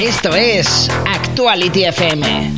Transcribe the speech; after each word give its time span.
Esto 0.00 0.32
es 0.32 0.88
Actuality 1.08 1.86
FM. 1.86 2.54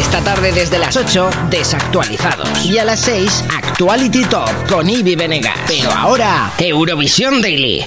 Esta 0.00 0.22
tarde 0.22 0.50
desde 0.50 0.78
las 0.78 0.96
8, 0.96 1.28
desactualizados. 1.50 2.64
Y 2.64 2.78
a 2.78 2.84
las 2.86 3.00
6, 3.00 3.44
Actuality 3.54 4.24
Top 4.24 4.50
con 4.66 4.88
Ivy 4.88 5.14
Venegas. 5.14 5.58
Pero 5.66 5.90
ahora, 5.90 6.50
Eurovisión 6.58 7.42
Daily. 7.42 7.84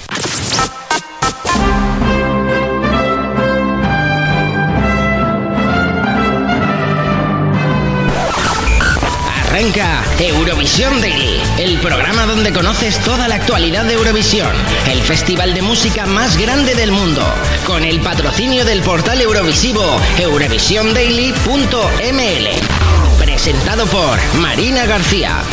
Arranca 9.54 10.02
Eurovisión 10.18 11.00
Daily, 11.00 11.40
el 11.58 11.78
programa 11.78 12.26
donde 12.26 12.52
conoces 12.52 12.98
toda 12.98 13.28
la 13.28 13.36
actualidad 13.36 13.84
de 13.84 13.92
Eurovisión, 13.92 14.50
el 14.90 15.00
festival 15.00 15.54
de 15.54 15.62
música 15.62 16.06
más 16.06 16.36
grande 16.36 16.74
del 16.74 16.90
mundo, 16.90 17.22
con 17.64 17.84
el 17.84 18.00
patrocinio 18.00 18.64
del 18.64 18.82
portal 18.82 19.20
Eurovisivo 19.20 19.84
eurovisiondaily.ml. 20.18 23.16
Presentado 23.16 23.86
por 23.86 24.18
Marina 24.40 24.86
García. 24.86 25.44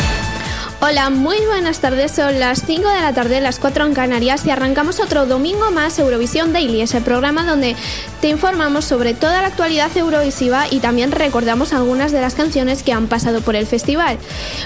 Hola, 0.84 1.10
muy 1.10 1.36
buenas 1.46 1.78
tardes. 1.78 2.10
Son 2.10 2.40
las 2.40 2.64
5 2.66 2.88
de 2.88 3.00
la 3.00 3.12
tarde, 3.12 3.40
las 3.40 3.60
4 3.60 3.86
en 3.86 3.94
Canarias 3.94 4.44
y 4.44 4.50
arrancamos 4.50 4.98
otro 4.98 5.26
domingo 5.26 5.70
más 5.70 5.96
Eurovisión 6.00 6.52
Daily, 6.52 6.80
ese 6.80 7.00
programa 7.00 7.44
donde 7.44 7.76
te 8.20 8.28
informamos 8.28 8.84
sobre 8.84 9.14
toda 9.14 9.42
la 9.42 9.46
actualidad 9.46 9.96
eurovisiva 9.96 10.66
y 10.68 10.80
también 10.80 11.12
recordamos 11.12 11.72
algunas 11.72 12.10
de 12.10 12.20
las 12.20 12.34
canciones 12.34 12.82
que 12.82 12.92
han 12.92 13.06
pasado 13.06 13.42
por 13.42 13.54
el 13.54 13.68
festival. 13.68 14.18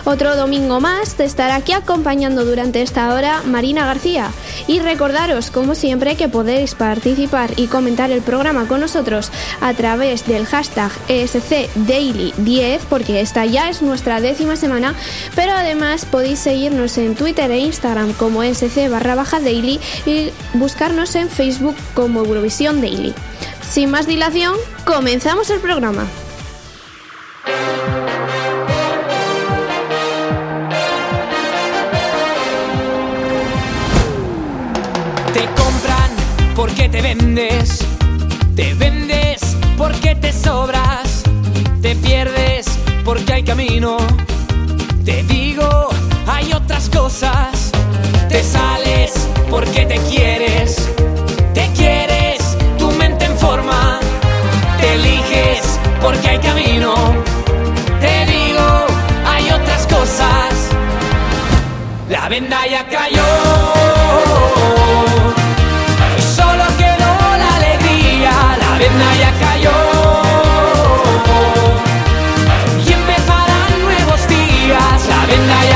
Otro 0.07 0.37
domingo 0.37 0.81
más 0.81 1.17
te 1.17 1.25
estará 1.25 1.57
aquí 1.57 1.73
acompañando 1.73 2.47
durante 2.47 2.81
esta 2.81 3.13
hora 3.13 3.43
Marina 3.45 3.85
García. 3.85 4.31
Y 4.67 4.81
recordaros, 4.81 5.51
como 5.51 5.75
siempre, 5.75 6.17
que 6.17 6.31
podéis 6.31 6.75
participar 6.75 7.53
y 7.57 7.67
comentar 7.67 8.11
el 8.11 8.23
programa 8.23 8.67
con 8.67 8.81
nosotros 8.81 9.31
a 9.61 9.75
través 9.75 10.27
del 10.27 10.47
hashtag 10.47 10.91
ESCDaily10, 11.09 12.81
porque 12.89 13.21
esta 13.21 13.45
ya 13.45 13.69
es 13.69 13.83
nuestra 13.83 14.23
décima 14.23 14.57
semana, 14.57 14.95
pero 15.35 15.53
además 15.53 16.06
podéis 16.11 16.39
seguirnos 16.39 16.99
en 16.99 17.15
Twitter 17.15 17.51
e 17.51 17.59
Instagram 17.59 18.13
como 18.15 18.43
sc 18.43 18.89
barra 18.89 19.15
baja 19.15 19.41
daily 19.41 19.81
y 20.05 20.31
buscarnos 20.55 21.15
en 21.15 21.29
Facebook 21.29 21.77
como 21.95 22.25
Eurovisión 22.25 22.81
Daily. 22.81 23.15
Sin 23.69 23.91
más 23.91 24.07
dilación, 24.07 24.55
comenzamos 24.85 25.51
el 25.51 25.61
programa. 25.61 26.07
Te 35.33 35.45
compran 35.61 36.11
porque 36.55 36.89
te 36.89 37.03
vendes, 37.03 37.81
te 38.55 38.75
vendes 38.75 39.41
porque 39.77 40.15
te 40.15 40.33
sobras, 40.33 41.23
te 41.83 41.95
pierdes 41.97 42.67
porque 43.05 43.33
hay 43.35 43.43
camino. 43.43 43.99
Te 45.05 45.23
digo, 45.23 45.91
otras 46.67 46.89
cosas. 46.91 47.71
Te 48.29 48.43
sales 48.43 49.13
porque 49.49 49.87
te 49.87 49.99
quieres. 50.11 50.89
Te 51.55 51.71
quieres, 51.77 52.41
tu 52.77 52.91
mente 52.91 53.25
en 53.25 53.39
forma. 53.39 54.01
Te 54.81 54.95
eliges 54.95 55.79
porque 56.03 56.29
hay 56.29 56.39
camino. 56.41 56.95
Te 58.01 58.27
digo, 58.27 58.69
hay 59.25 59.49
otras 59.51 59.87
cosas. 59.87 60.53
La 62.09 62.29
venda 62.29 62.59
ya 62.67 62.85
cayó. 62.89 63.23
Venda 68.79 69.11
ya 69.23 69.33
cayó. 69.45 69.77
Y 72.87 72.93
empezarán 72.93 73.73
nuevos 73.83 74.29
días. 74.29 75.09
La 75.09 75.27
venda 75.27 75.59
ya 75.71 75.76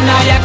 and 0.00 0.08
I 0.08 0.39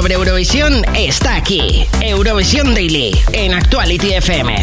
sobre 0.00 0.14
Eurovisión 0.14 0.82
está 0.96 1.36
aquí. 1.36 1.86
Eurovisión 2.00 2.74
Daily 2.74 3.12
en 3.34 3.52
Actuality 3.52 4.14
FM. 4.14 4.56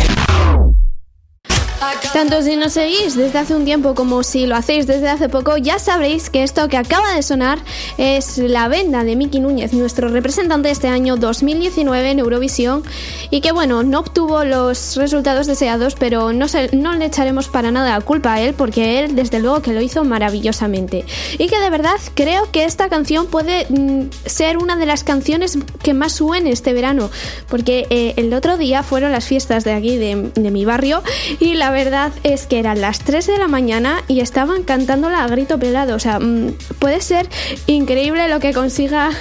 Tanto 2.11 2.41
si 2.41 2.55
nos 2.55 2.73
seguís 2.73 3.15
desde 3.15 3.37
hace 3.37 3.53
un 3.53 3.63
tiempo 3.63 3.93
como 3.93 4.23
si 4.23 4.47
lo 4.47 4.55
hacéis 4.55 4.87
desde 4.87 5.09
hace 5.09 5.29
poco, 5.29 5.57
ya 5.57 5.77
sabréis 5.77 6.31
que 6.31 6.41
esto 6.41 6.67
que 6.69 6.77
acaba 6.77 7.13
de 7.13 7.21
sonar 7.21 7.59
es 7.97 8.39
La 8.39 8.67
Venda 8.67 9.03
de 9.03 9.15
Miki 9.15 9.39
Núñez, 9.39 9.73
nuestro 9.73 10.09
representante 10.09 10.71
este 10.71 10.87
año 10.87 11.15
2019 11.15 12.11
en 12.11 12.19
Eurovisión, 12.19 12.83
y 13.29 13.41
que 13.41 13.51
bueno, 13.51 13.83
no 13.83 13.99
obtuvo 13.99 14.43
los 14.43 14.95
resultados 14.95 15.45
deseados, 15.45 15.93
pero 15.93 16.33
no, 16.33 16.47
no 16.71 16.93
le 16.95 17.05
echaremos 17.05 17.47
para 17.47 17.69
nada 17.69 17.91
la 17.91 18.01
culpa 18.01 18.33
a 18.33 18.41
él, 18.41 18.55
porque 18.55 18.99
él 18.99 19.15
desde 19.15 19.39
luego 19.39 19.61
que 19.61 19.73
lo 19.73 19.81
hizo 19.81 20.03
maravillosamente. 20.03 21.05
Y 21.37 21.47
que 21.47 21.59
de 21.59 21.69
verdad 21.69 21.97
creo 22.15 22.51
que 22.51 22.63
esta 22.63 22.89
canción 22.89 23.27
puede 23.27 23.67
mm, 23.69 24.09
ser 24.25 24.57
una 24.57 24.75
de 24.77 24.87
las 24.87 25.03
canciones 25.03 25.59
que 25.83 25.93
más 25.93 26.13
suene 26.13 26.51
este 26.51 26.73
verano, 26.73 27.11
porque 27.47 27.85
eh, 27.91 28.15
el 28.17 28.33
otro 28.33 28.57
día 28.57 28.81
fueron 28.81 29.11
las 29.11 29.25
fiestas 29.25 29.63
de 29.63 29.73
aquí, 29.73 29.97
de, 29.97 30.31
de 30.33 30.51
mi 30.51 30.65
barrio, 30.65 31.03
y 31.39 31.53
la 31.53 31.67
la 31.67 31.73
verdad 31.73 32.13
es 32.23 32.47
que 32.47 32.59
eran 32.59 32.79
las 32.79 32.99
3 32.99 33.27
de 33.27 33.37
la 33.37 33.49
mañana 33.49 34.01
y 34.07 34.21
estaban 34.21 34.63
cantándola 34.63 35.25
a 35.25 35.27
grito 35.27 35.59
pelado. 35.59 35.95
O 35.95 35.99
sea, 35.99 36.17
mm, 36.17 36.53
puede 36.79 37.01
ser 37.01 37.27
increíble 37.65 37.86
lo 37.87 38.39
que 38.41 38.53
consiga 38.53 39.11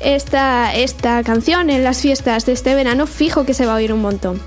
esta, 0.00 0.74
esta 0.74 1.22
canción 1.22 1.70
en 1.70 1.84
las 1.84 2.00
fiestas 2.00 2.46
de 2.46 2.52
este 2.52 2.74
verano. 2.74 3.06
Fijo 3.06 3.44
que 3.44 3.54
se 3.54 3.64
va 3.64 3.74
a 3.74 3.76
oír 3.76 3.92
un 3.92 4.00
montón. 4.00 4.40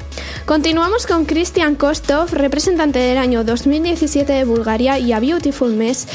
Continuamos 0.45 1.07
con 1.07 1.23
Christian 1.23 1.75
Kostov, 1.75 2.33
representante 2.33 3.00
del 3.00 3.18
año 3.18 3.45
2017 3.45 4.33
de 4.33 4.44
Bulgaria 4.44 5.00
y 5.00 5.13
A 5.13 5.21
Beautiful 5.21 5.73
Mess, 5.73 6.07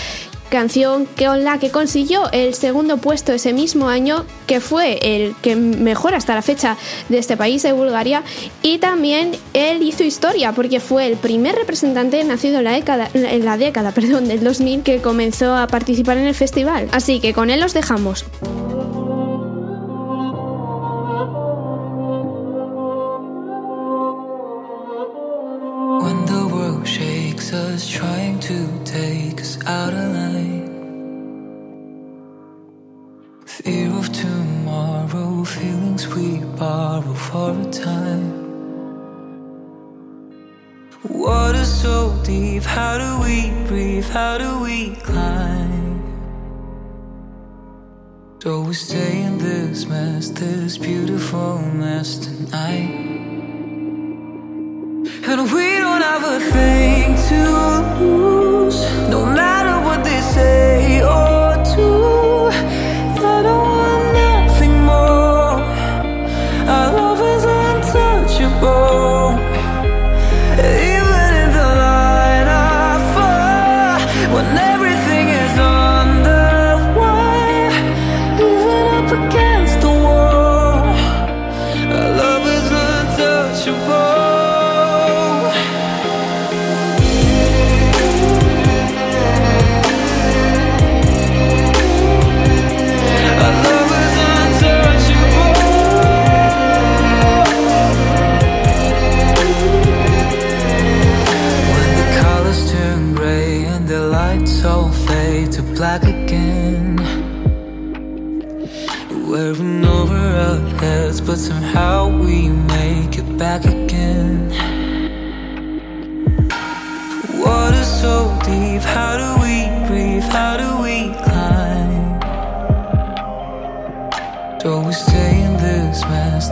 canción 0.49 1.07
con 1.07 1.45
la 1.45 1.59
que 1.59 1.71
consiguió 1.71 2.31
el 2.33 2.55
segundo 2.55 2.97
puesto 2.99 3.33
ese 3.33 3.53
mismo 3.53 3.89
año, 3.89 4.25
que 4.47 4.61
fue 4.61 4.99
el 5.03 5.35
que 5.43 5.57
mejor 5.57 6.15
hasta 6.15 6.35
la 6.35 6.43
fecha 6.43 6.77
de 7.09 7.19
este 7.19 7.37
país, 7.37 7.63
de 7.63 7.73
Bulgaria, 7.73 8.23
y 8.63 8.79
también 8.79 9.33
él 9.55 9.83
hizo 9.83 10.05
historia 10.05 10.53
porque 10.53 10.81
fue 10.81 11.07
el 11.07 11.17
primer 11.17 11.55
representante 11.57 12.23
nacido 12.25 12.59
en 12.59 12.65
la 12.65 12.73
década, 12.73 13.11
en 13.15 13.45
la 13.45 13.57
década 13.57 13.93
perdón, 13.93 14.29
del 14.29 14.43
2000 14.43 14.83
que 14.83 15.01
comenzó 15.01 15.55
a 15.57 15.67
participar 15.67 16.19
en 16.19 16.27
el 16.27 16.35
festival. 16.35 16.89
Así 16.93 17.21
que 17.21 17.33
con 17.33 17.51
él 17.51 17.61
los 17.61 17.75
dejamos. 17.75 18.25
How 42.77 42.99
do 42.99 43.25
we 43.25 43.51
breathe? 43.67 44.09
How 44.09 44.37
do 44.37 44.61
we 44.61 44.97
climb? 44.97 46.03
Do 48.39 48.61
we 48.63 48.75
stay 48.75 49.23
in 49.23 49.39
this 49.39 49.87
mess, 49.87 50.29
this 50.29 50.77
beautiful 50.77 51.59
mess 51.59 52.19
tonight? 52.19 52.93
And 55.31 55.41
we 55.55 55.67
don't 55.79 56.03
have 56.03 56.25
a 56.25 56.41
thing 56.53 56.86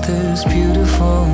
this 0.07 0.45
beautiful 0.45 1.34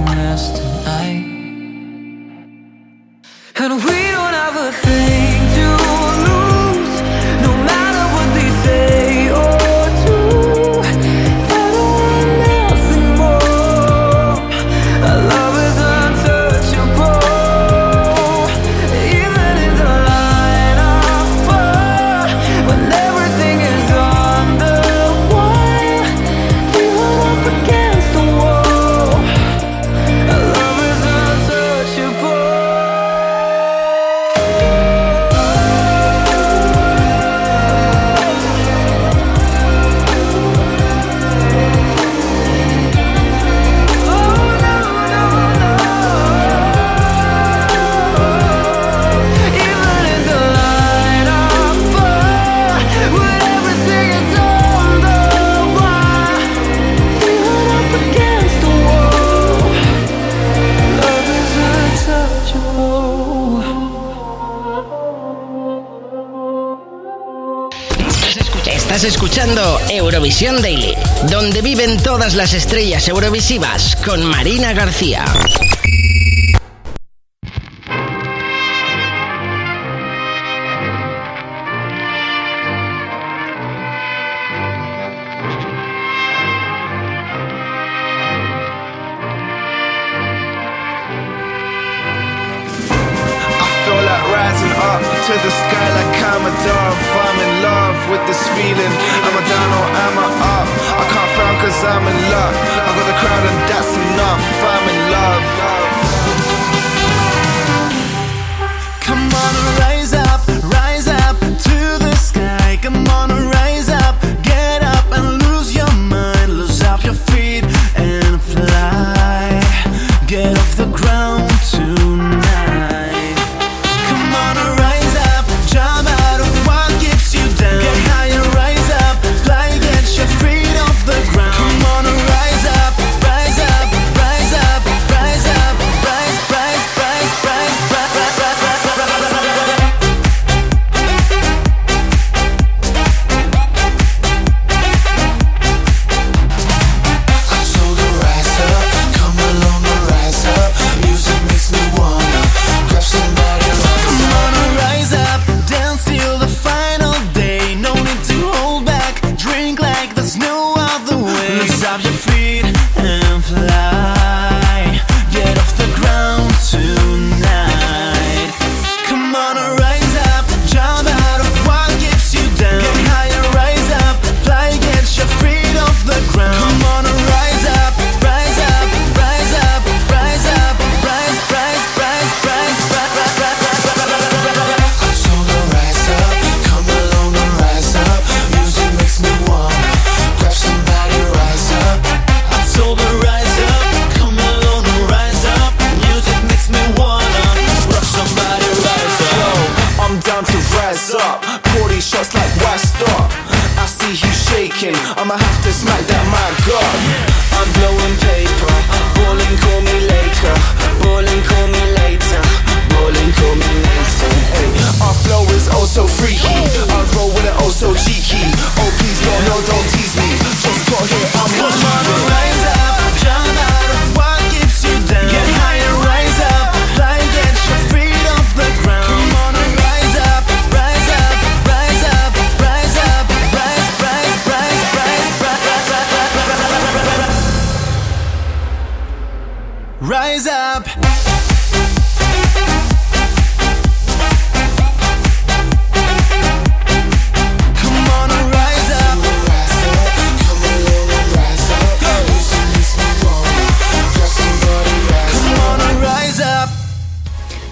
Eurovisión 70.21 70.61
Daily, 70.61 70.95
donde 71.31 71.63
viven 71.63 71.97
todas 71.97 72.35
las 72.35 72.53
estrellas 72.53 73.09
eurovisivas 73.09 73.97
con 74.05 74.23
Marina 74.23 74.75
García. 74.75 75.25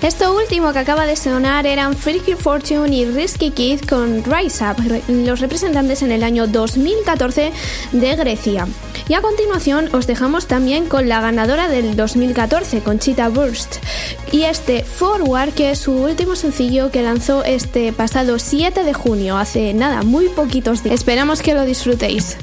Esto 0.02 0.34
último 0.34 0.72
que 0.72 0.78
acaba 0.80 1.06
de 1.06 1.14
sonar 1.14 1.66
eran 1.66 1.94
Freaky 1.94 2.34
Fortune 2.34 2.96
y 2.96 3.04
Risky 3.04 3.50
Kid 3.52 3.80
con 3.88 4.24
Rise 4.24 4.64
Up, 4.64 4.76
los 5.08 5.38
representantes 5.38 6.02
en 6.02 6.10
el 6.10 6.24
año 6.24 6.48
2014 6.48 7.52
de 7.92 8.16
Grecia. 8.16 8.66
Y 9.08 9.14
a 9.14 9.22
continuación 9.22 9.88
os 9.94 10.06
dejamos 10.06 10.46
también 10.46 10.86
con 10.86 11.08
la 11.08 11.22
ganadora 11.22 11.68
del 11.68 11.96
2014, 11.96 12.82
Conchita 12.82 13.30
Burst, 13.30 13.76
y 14.32 14.42
este 14.42 14.84
Forward, 14.84 15.54
que 15.54 15.70
es 15.70 15.78
su 15.78 15.92
último 15.92 16.36
sencillo 16.36 16.90
que 16.90 17.02
lanzó 17.02 17.42
este 17.42 17.92
pasado 17.94 18.38
7 18.38 18.84
de 18.84 18.92
junio, 18.92 19.38
hace 19.38 19.72
nada, 19.72 20.02
muy 20.02 20.28
poquitos 20.28 20.82
días. 20.82 20.96
Esperamos 20.96 21.40
que 21.40 21.54
lo 21.54 21.64
disfrutéis. 21.64 22.36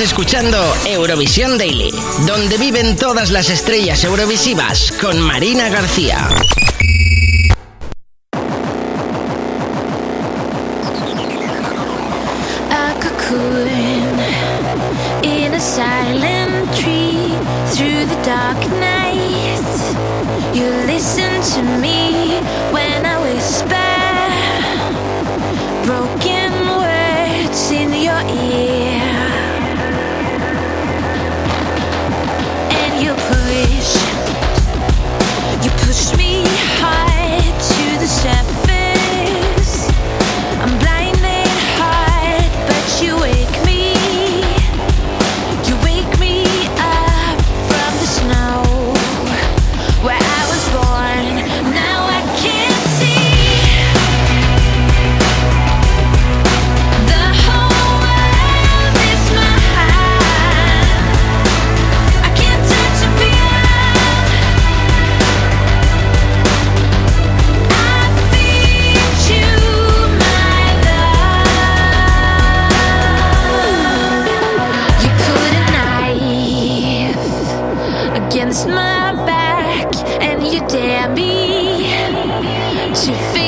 Escuchando 0.00 0.58
Eurovisión 0.86 1.58
Daily, 1.58 1.90
donde 2.26 2.56
viven 2.56 2.96
todas 2.96 3.30
las 3.30 3.50
estrellas 3.50 4.02
eurovisivas 4.02 4.92
con 4.98 5.20
Marina 5.20 5.68
García. 5.68 6.28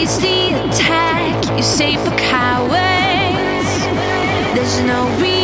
face 0.06 0.16
the 0.16 0.68
attack, 0.68 1.56
you 1.56 1.62
say 1.62 1.96
for 1.96 2.10
cowards. 2.16 2.72
There's 4.54 4.80
no 4.82 5.06
reason. 5.20 5.41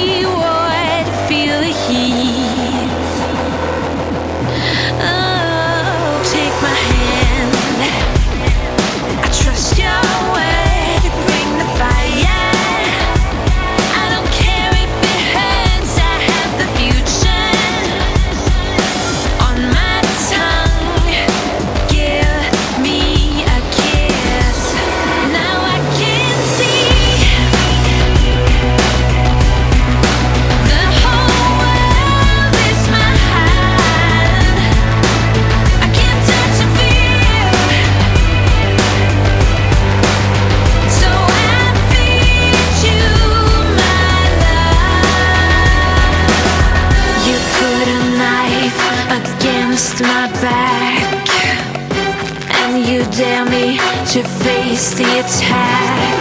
Face 54.79 54.95
the 54.95 55.11
attack. 55.19 56.15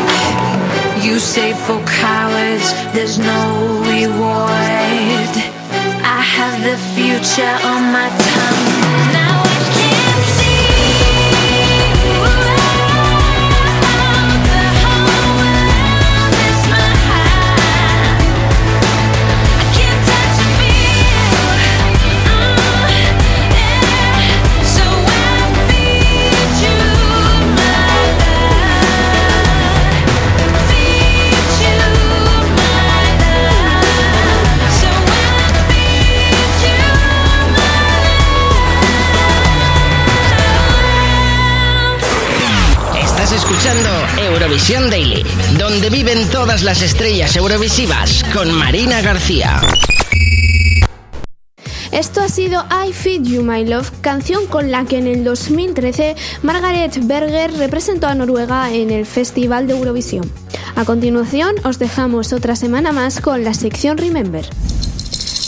You 1.04 1.20
say 1.20 1.54
for 1.54 1.80
cowards, 1.86 2.68
there's 2.94 3.18
no 3.20 3.44
reward. 3.94 5.32
I 6.18 6.22
have 6.36 6.58
the 6.70 6.78
future 6.96 7.56
on 7.72 7.82
my 7.98 8.10
Eurovisión 44.48 44.90
Daily, 44.90 45.26
donde 45.60 45.90
viven 45.90 46.30
todas 46.30 46.64
las 46.64 46.82
estrellas 46.82 47.36
eurovisivas 47.36 48.24
con 48.34 48.50
Marina 48.54 49.02
García. 49.02 49.60
Esto 51.92 52.22
ha 52.22 52.30
sido 52.30 52.66
I 52.72 52.94
Feed 52.94 53.24
You 53.24 53.44
My 53.44 53.66
Love, 53.66 53.92
canción 54.00 54.48
con 54.48 54.72
la 54.72 54.86
que 54.86 55.00
en 55.00 55.08
el 55.08 55.26
2013 55.26 56.16
Margaret 56.44 56.98
Berger 57.02 57.58
representó 57.58 58.08
a 58.08 58.16
Noruega 58.16 58.72
en 58.72 58.90
el 58.90 59.06
Festival 59.06 59.68
de 59.68 59.74
Eurovisión. 59.74 60.32
A 60.78 60.86
continuación 60.86 61.56
os 61.66 61.78
dejamos 61.78 62.32
otra 62.32 62.56
semana 62.56 62.94
más 62.94 63.20
con 63.20 63.44
la 63.44 63.54
sección 63.54 63.98
Remember. 63.98 64.46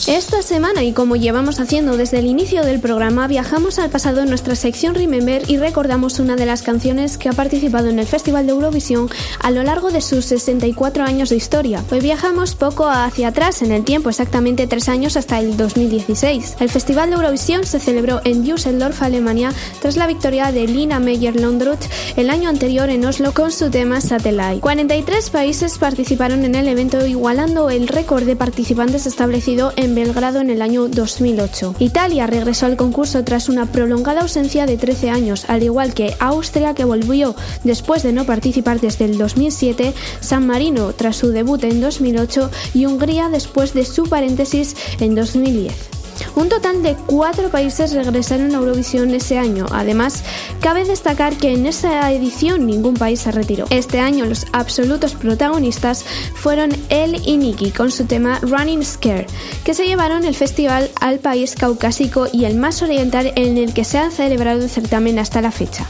Esta 0.09 0.41
semana, 0.41 0.83
y 0.83 0.91
como 0.91 1.17
llevamos 1.17 1.59
haciendo 1.59 1.95
desde 1.95 2.17
el 2.17 2.25
inicio 2.25 2.63
del 2.63 2.79
programa, 2.79 3.27
viajamos 3.27 3.77
al 3.77 3.91
pasado 3.91 4.21
en 4.21 4.29
nuestra 4.29 4.55
sección 4.55 4.95
Remember 4.95 5.43
y 5.47 5.57
recordamos 5.57 6.17
una 6.17 6.35
de 6.35 6.47
las 6.47 6.63
canciones 6.63 7.19
que 7.19 7.29
ha 7.29 7.33
participado 7.33 7.89
en 7.89 7.99
el 7.99 8.07
Festival 8.07 8.47
de 8.47 8.53
Eurovisión 8.53 9.07
a 9.39 9.51
lo 9.51 9.61
largo 9.61 9.91
de 9.91 10.01
sus 10.01 10.25
64 10.25 11.03
años 11.03 11.29
de 11.29 11.35
historia. 11.35 11.83
Hoy 11.91 11.99
viajamos 11.99 12.55
poco 12.55 12.89
hacia 12.89 13.27
atrás 13.27 13.61
en 13.61 13.71
el 13.71 13.83
tiempo, 13.83 14.09
exactamente 14.09 14.65
tres 14.65 14.89
años 14.89 15.15
hasta 15.15 15.39
el 15.39 15.55
2016. 15.57 16.55
El 16.59 16.69
Festival 16.69 17.11
de 17.11 17.17
Eurovisión 17.17 17.63
se 17.67 17.79
celebró 17.79 18.19
en 18.23 18.43
Düsseldorf, 18.43 19.03
Alemania, 19.03 19.53
tras 19.79 19.95
la 19.95 20.07
victoria 20.07 20.51
de 20.51 20.65
Lina 20.65 20.99
Meyer-Landrut 20.99 21.85
el 22.15 22.31
año 22.31 22.49
anterior 22.49 22.89
en 22.89 23.05
Oslo 23.05 23.31
con 23.31 23.51
su 23.51 23.69
tema 23.69 24.01
Satellite. 24.01 24.59
43 24.59 25.29
países 25.29 25.77
participaron 25.77 26.45
en 26.45 26.55
el 26.55 26.67
evento, 26.67 27.05
igualando 27.05 27.69
el 27.69 27.87
récord 27.87 28.23
de 28.23 28.35
participantes 28.35 29.05
establecido 29.05 29.71
en 29.75 29.98
Belgrado 29.99 30.39
en 30.39 30.49
el 30.49 30.61
año 30.61 30.87
2008. 30.87 31.75
Italia 31.79 32.25
regresó 32.25 32.67
al 32.67 32.77
concurso 32.77 33.21
tras 33.25 33.49
una 33.49 33.65
prolongada 33.65 34.21
ausencia 34.21 34.65
de 34.65 34.77
13 34.77 35.09
años, 35.09 35.43
al 35.49 35.61
igual 35.61 35.93
que 35.93 36.15
Austria 36.19 36.73
que 36.73 36.85
volvió 36.85 37.35
después 37.65 38.01
de 38.03 38.13
no 38.13 38.23
participar 38.25 38.79
desde 38.79 39.03
el 39.03 39.17
2007, 39.17 39.93
San 40.21 40.47
Marino 40.47 40.93
tras 40.93 41.17
su 41.17 41.31
debut 41.31 41.61
en 41.65 41.81
2008 41.81 42.49
y 42.73 42.85
Hungría 42.85 43.27
después 43.27 43.73
de 43.73 43.83
su 43.83 44.03
paréntesis 44.03 44.73
en 45.01 45.15
2010. 45.15 45.98
Un 46.39 46.47
total 46.47 46.81
de 46.83 46.95
cuatro 46.95 47.49
países 47.49 47.91
regresaron 47.91 48.55
a 48.55 48.59
Eurovisión 48.59 49.13
ese 49.13 49.37
año. 49.37 49.65
Además, 49.73 50.23
cabe 50.61 50.85
destacar 50.85 51.35
que 51.35 51.51
en 51.51 51.65
esa 51.65 52.09
edición 52.13 52.65
ningún 52.65 52.93
país 52.93 53.19
se 53.19 53.33
retiró. 53.33 53.65
Este 53.71 53.99
año 53.99 54.23
los 54.23 54.45
absolutos 54.53 55.15
protagonistas 55.15 56.05
fueron 56.35 56.71
él 56.87 57.21
y 57.25 57.35
Nicky 57.35 57.71
con 57.71 57.91
su 57.91 58.05
tema 58.05 58.39
Running 58.41 58.85
Scare, 58.85 59.27
que 59.65 59.73
se 59.73 59.85
llevaron 59.85 60.23
el 60.23 60.33
festival 60.33 60.89
al 61.01 61.19
país 61.19 61.55
caucásico 61.55 62.27
y 62.31 62.45
el 62.45 62.55
más 62.55 62.81
oriental 62.81 63.33
en 63.35 63.57
el 63.57 63.73
que 63.73 63.83
se 63.83 63.97
ha 63.97 64.09
celebrado 64.09 64.61
el 64.61 64.69
certamen 64.69 65.19
hasta 65.19 65.41
la 65.41 65.51
fecha. 65.51 65.89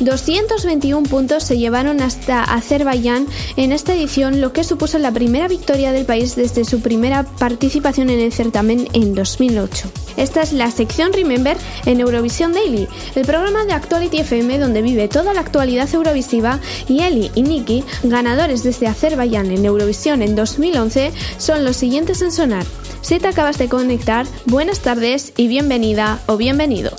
221 0.00 1.08
puntos 1.08 1.42
se 1.42 1.58
llevaron 1.58 2.00
hasta 2.00 2.42
Azerbaiyán 2.44 3.26
en 3.56 3.72
esta 3.72 3.94
edición, 3.94 4.40
lo 4.40 4.52
que 4.52 4.64
supuso 4.64 4.98
la 4.98 5.12
primera 5.12 5.48
victoria 5.48 5.92
del 5.92 6.06
país 6.06 6.36
desde 6.36 6.64
su 6.64 6.80
primera 6.80 7.24
participación 7.24 8.10
en 8.10 8.20
el 8.20 8.32
certamen 8.32 8.88
en 8.92 9.14
2008. 9.14 9.90
Esta 10.16 10.42
es 10.42 10.52
la 10.52 10.70
sección 10.70 11.12
Remember 11.12 11.56
en 11.86 12.00
Eurovisión 12.00 12.52
Daily, 12.52 12.88
el 13.14 13.24
programa 13.24 13.64
de 13.64 13.72
Actuality 13.72 14.20
FM 14.20 14.58
donde 14.58 14.82
vive 14.82 15.08
toda 15.08 15.34
la 15.34 15.40
actualidad 15.40 15.92
eurovisiva 15.92 16.60
y 16.88 17.00
Eli 17.00 17.30
y 17.34 17.42
Nikki, 17.42 17.84
ganadores 18.02 18.62
desde 18.62 18.86
Azerbaiyán 18.86 19.50
en 19.50 19.64
Eurovisión 19.64 20.22
en 20.22 20.34
2011, 20.36 21.12
son 21.38 21.64
los 21.64 21.76
siguientes 21.76 22.22
en 22.22 22.32
sonar. 22.32 22.66
Si 23.00 23.18
te 23.18 23.28
acabas 23.28 23.58
de 23.58 23.68
conectar, 23.68 24.26
buenas 24.46 24.80
tardes 24.80 25.32
y 25.36 25.48
bienvenida 25.48 26.20
o 26.26 26.36
bienvenido. 26.36 26.90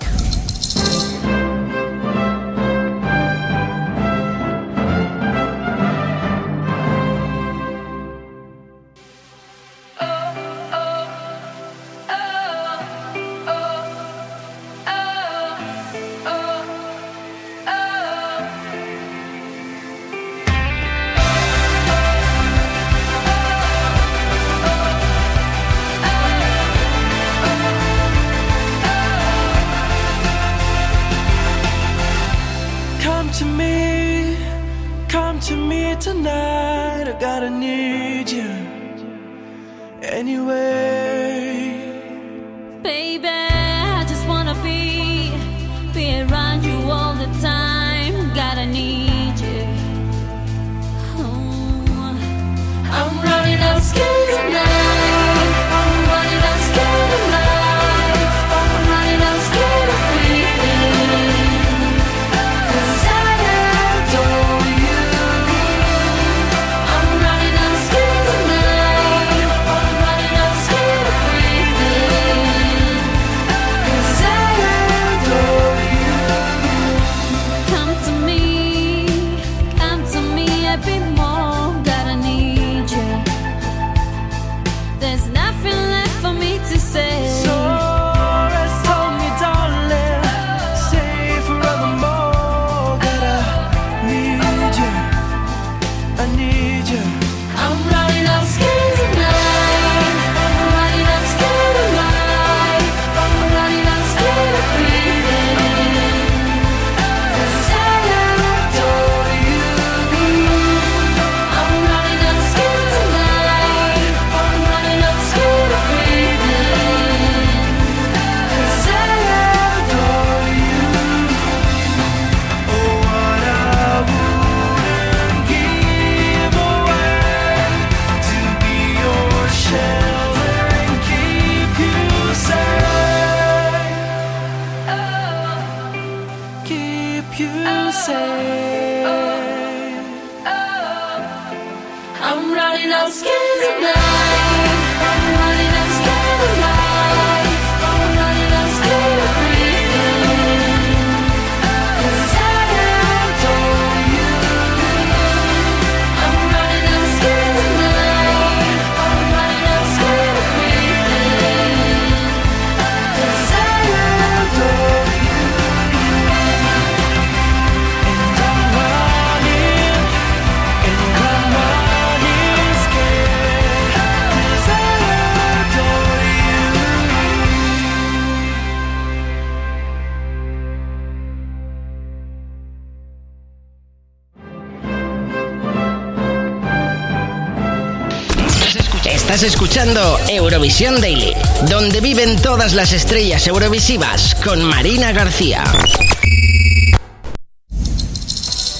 escuchando 189.79 190.19
Eurovisión 190.27 190.99
Daily, 190.99 191.33
donde 191.69 192.01
viven 192.01 192.35
todas 192.41 192.73
las 192.73 192.91
estrellas 192.91 193.47
eurovisivas 193.47 194.35
con 194.43 194.61
Marina 194.61 195.13
García. 195.13 195.63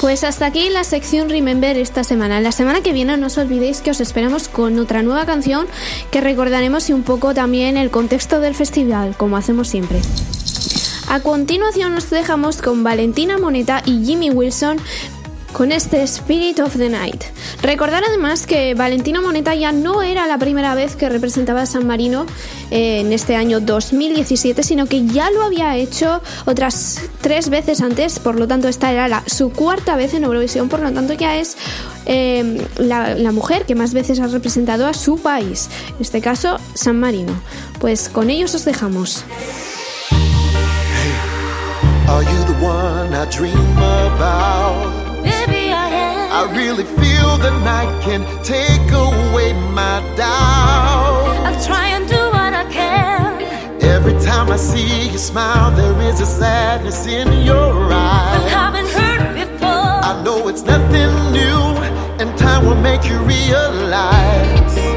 Pues 0.01 0.25
hasta 0.25 0.47
aquí 0.47 0.67
la 0.69 0.83
sección 0.83 1.29
Remember 1.29 1.77
esta 1.77 2.03
semana. 2.03 2.41
La 2.41 2.51
semana 2.51 2.81
que 2.81 2.91
viene 2.91 3.15
no 3.15 3.27
os 3.27 3.37
olvidéis 3.37 3.79
que 3.79 3.91
os 3.91 4.01
esperamos 4.01 4.49
con 4.49 4.77
otra 4.77 5.01
nueva 5.01 5.25
canción 5.25 5.67
que 6.11 6.19
recordaremos 6.19 6.89
y 6.89 6.93
un 6.93 7.03
poco 7.03 7.33
también 7.33 7.77
el 7.77 7.91
contexto 7.91 8.41
del 8.41 8.53
festival, 8.53 9.15
como 9.15 9.37
hacemos 9.37 9.69
siempre. 9.69 10.01
A 11.07 11.21
continuación 11.21 11.95
nos 11.95 12.09
dejamos 12.09 12.61
con 12.61 12.83
Valentina 12.83 13.37
Moneta 13.37 13.83
y 13.85 14.03
Jimmy 14.05 14.31
Wilson 14.31 14.81
con 15.53 15.71
este 15.71 16.03
Spirit 16.03 16.59
of 16.59 16.75
the 16.75 16.89
Night. 16.89 17.23
Recordar 17.61 18.03
además 18.07 18.45
que 18.45 18.73
Valentino 18.73 19.21
Moneta 19.21 19.53
ya 19.53 19.71
no 19.71 20.01
era 20.01 20.27
la 20.27 20.37
primera 20.37 20.75
vez 20.75 20.95
que 20.95 21.09
representaba 21.09 21.63
a 21.63 21.65
San 21.65 21.85
Marino 21.85 22.25
eh, 22.71 23.01
en 23.01 23.11
este 23.11 23.35
año 23.35 23.59
2017, 23.59 24.63
sino 24.63 24.85
que 24.85 25.05
ya 25.05 25.29
lo 25.29 25.43
había 25.43 25.75
hecho 25.75 26.21
otras 26.45 27.01
tres 27.21 27.49
veces 27.49 27.81
antes, 27.81 28.19
por 28.19 28.39
lo 28.39 28.47
tanto 28.47 28.69
esta 28.69 28.91
era 28.91 29.23
su 29.25 29.51
cuarta 29.51 29.95
vez 29.97 30.13
en 30.13 30.23
Eurovisión, 30.23 30.69
por 30.69 30.79
lo 30.79 30.91
tanto 30.93 31.13
ya 31.13 31.37
es 31.37 31.57
eh, 32.05 32.65
la, 32.77 33.31
mujer 33.31 33.65
que 33.65 33.75
más 33.75 33.93
veces 33.93 34.19
ha 34.19 34.27
representado 34.27 34.87
a 34.87 34.93
su 34.93 35.19
país, 35.19 35.69
en 35.89 36.01
este 36.01 36.21
caso 36.21 36.57
San 36.73 36.99
Marino. 36.99 37.33
Pues 37.79 38.09
con 38.09 38.29
ellos 38.29 38.55
os 38.55 38.65
dejamos. 38.65 39.23
the 47.37 47.51
night 47.63 47.91
can 48.03 48.21
take 48.43 48.91
away 48.91 49.53
my 49.73 50.01
doubt. 50.15 51.45
i 51.45 51.51
try 51.65 51.87
and 51.89 52.07
do 52.07 52.21
what 52.35 52.53
I 52.53 52.65
can. 52.71 53.41
Every 53.81 54.13
time 54.21 54.51
I 54.51 54.57
see 54.57 55.09
you 55.11 55.17
smile, 55.17 55.71
there 55.71 55.99
is 56.09 56.19
a 56.19 56.25
sadness 56.25 57.05
in 57.05 57.27
your 57.43 57.73
eyes. 57.91 58.53
I've 58.53 58.73
been 58.73 58.85
hurt 58.85 59.33
before. 59.35 59.95
I 60.09 60.21
know 60.23 60.47
it's 60.47 60.63
nothing 60.63 61.11
new, 61.31 61.61
and 62.19 62.37
time 62.37 62.65
will 62.65 62.81
make 62.81 63.03
you 63.05 63.17
realize. 63.19 64.88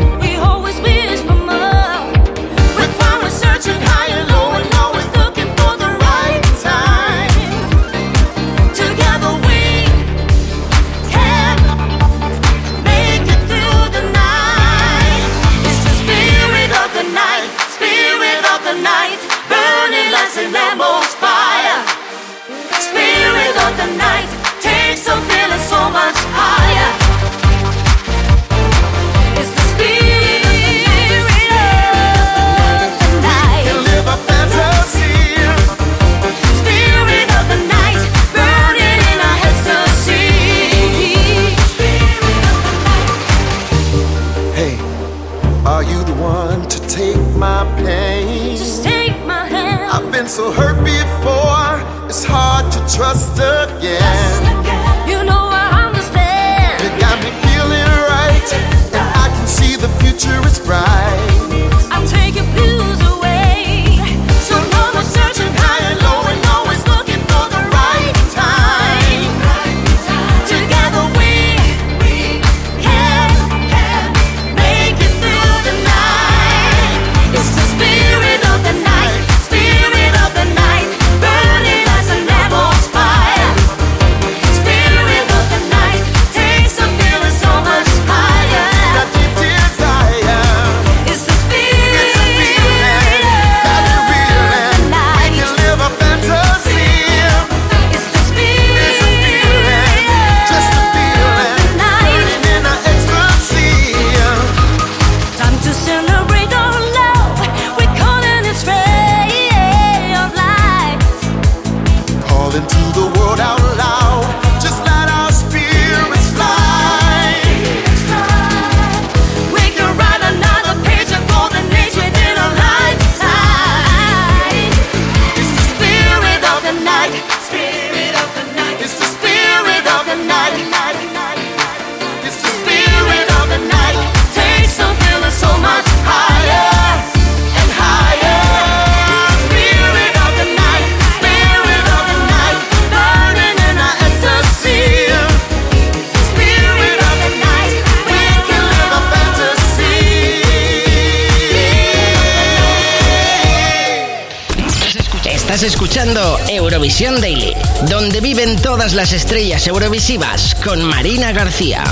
todas 158.83 158.95
las 158.95 159.12
estrellas 159.12 159.64
eurovisivas 159.68 160.57
con 160.57 160.83
Marina 160.83 161.31
García. 161.31 161.85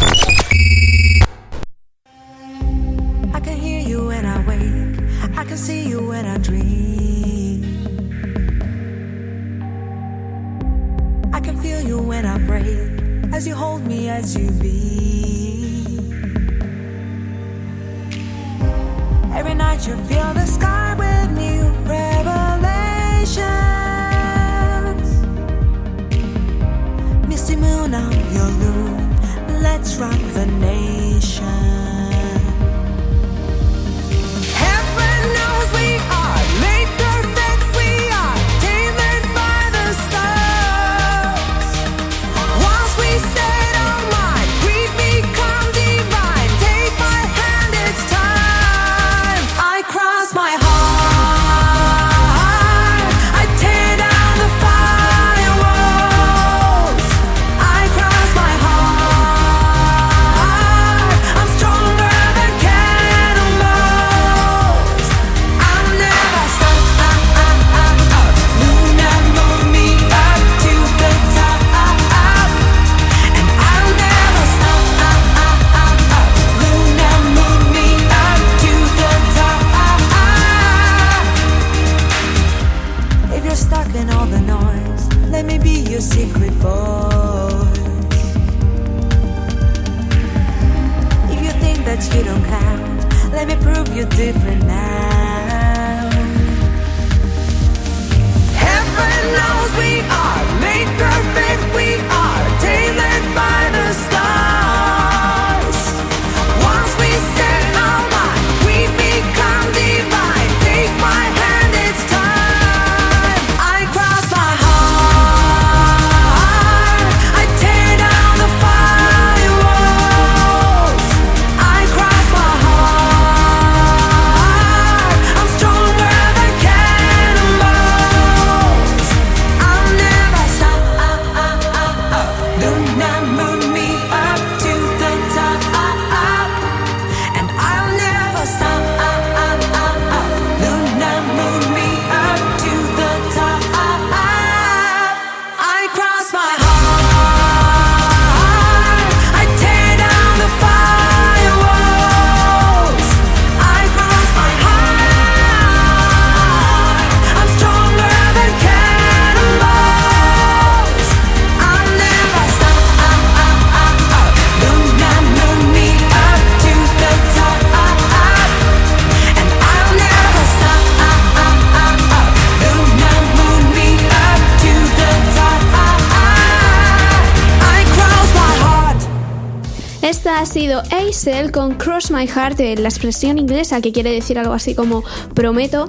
sido 180.51 180.83
Aisel 180.91 181.53
con 181.53 181.77
Cross 181.77 182.11
My 182.11 182.27
Heart, 182.27 182.59
la 182.79 182.89
expresión 182.89 183.39
inglesa 183.39 183.81
que 183.81 183.93
quiere 183.93 184.11
decir 184.11 184.37
algo 184.37 184.53
así 184.53 184.75
como 184.75 185.05
prometo, 185.33 185.87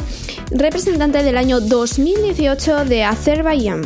representante 0.51 1.23
del 1.23 1.35
año 1.35 1.59
2018 1.59 2.85
de 2.85 3.03
Azerbaiyán. 3.03 3.81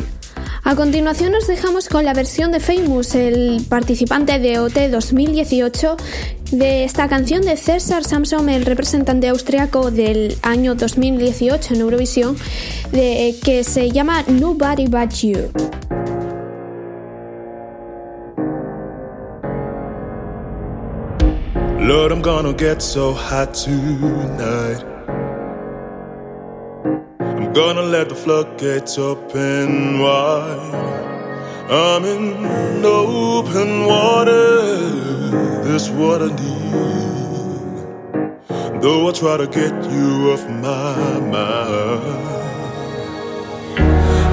A 0.64 0.76
continuación 0.76 1.32
nos 1.32 1.46
dejamos 1.46 1.88
con 1.88 2.04
la 2.04 2.12
versión 2.12 2.52
de 2.52 2.60
Famous, 2.60 3.14
el 3.14 3.64
participante 3.66 4.38
de 4.38 4.58
OT 4.58 4.90
2018, 4.90 5.96
de 6.52 6.84
esta 6.84 7.08
canción 7.08 7.40
de 7.40 7.56
César 7.56 8.04
Samson, 8.04 8.50
el 8.50 8.66
representante 8.66 9.28
austriaco 9.28 9.90
del 9.90 10.36
año 10.42 10.74
2018 10.74 11.72
en 11.72 11.80
Eurovisión, 11.80 12.36
de, 12.92 13.34
que 13.42 13.64
se 13.64 13.90
llama 13.90 14.24
Nobody 14.28 14.88
But 14.88 15.14
You. 15.14 16.15
Lord, 21.86 22.10
I'm 22.10 22.20
gonna 22.20 22.52
get 22.52 22.82
so 22.82 23.12
hot 23.12 23.54
tonight. 23.54 24.82
I'm 27.20 27.52
gonna 27.52 27.82
let 27.82 28.08
the 28.08 28.16
floodgates 28.16 28.98
open 28.98 30.00
wide. 30.00 31.06
I'm 31.70 32.04
in 32.04 32.84
open 32.84 33.86
water, 33.86 34.66
this 35.62 35.88
water 35.90 36.26
need. 36.26 37.62
Though 38.82 39.08
I 39.08 39.12
try 39.12 39.36
to 39.36 39.46
get 39.46 39.74
you 39.92 40.32
off 40.32 40.44
my 40.48 41.20
mind, 41.20 42.16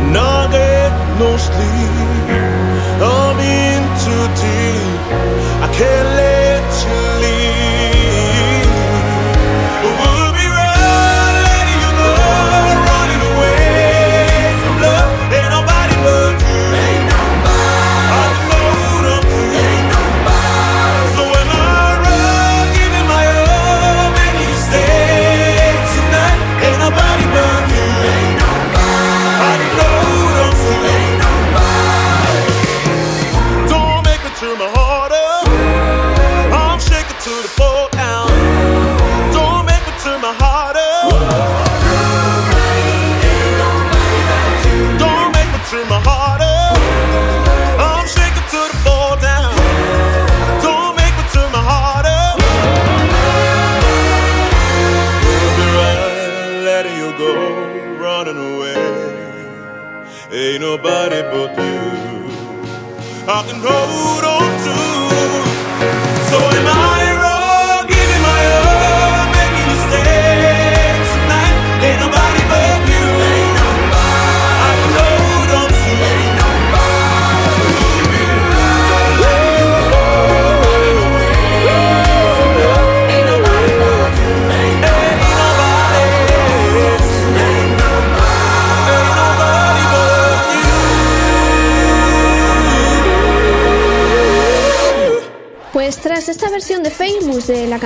and 0.01 0.51
get 0.51 0.93
no 1.19 1.37
sleep. 1.37 2.27
I'm 3.13 3.37
in 3.39 3.83
too 4.03 4.25
deep. 4.41 5.01
I 5.61 5.67
can't 5.77 6.09
let 6.17 6.42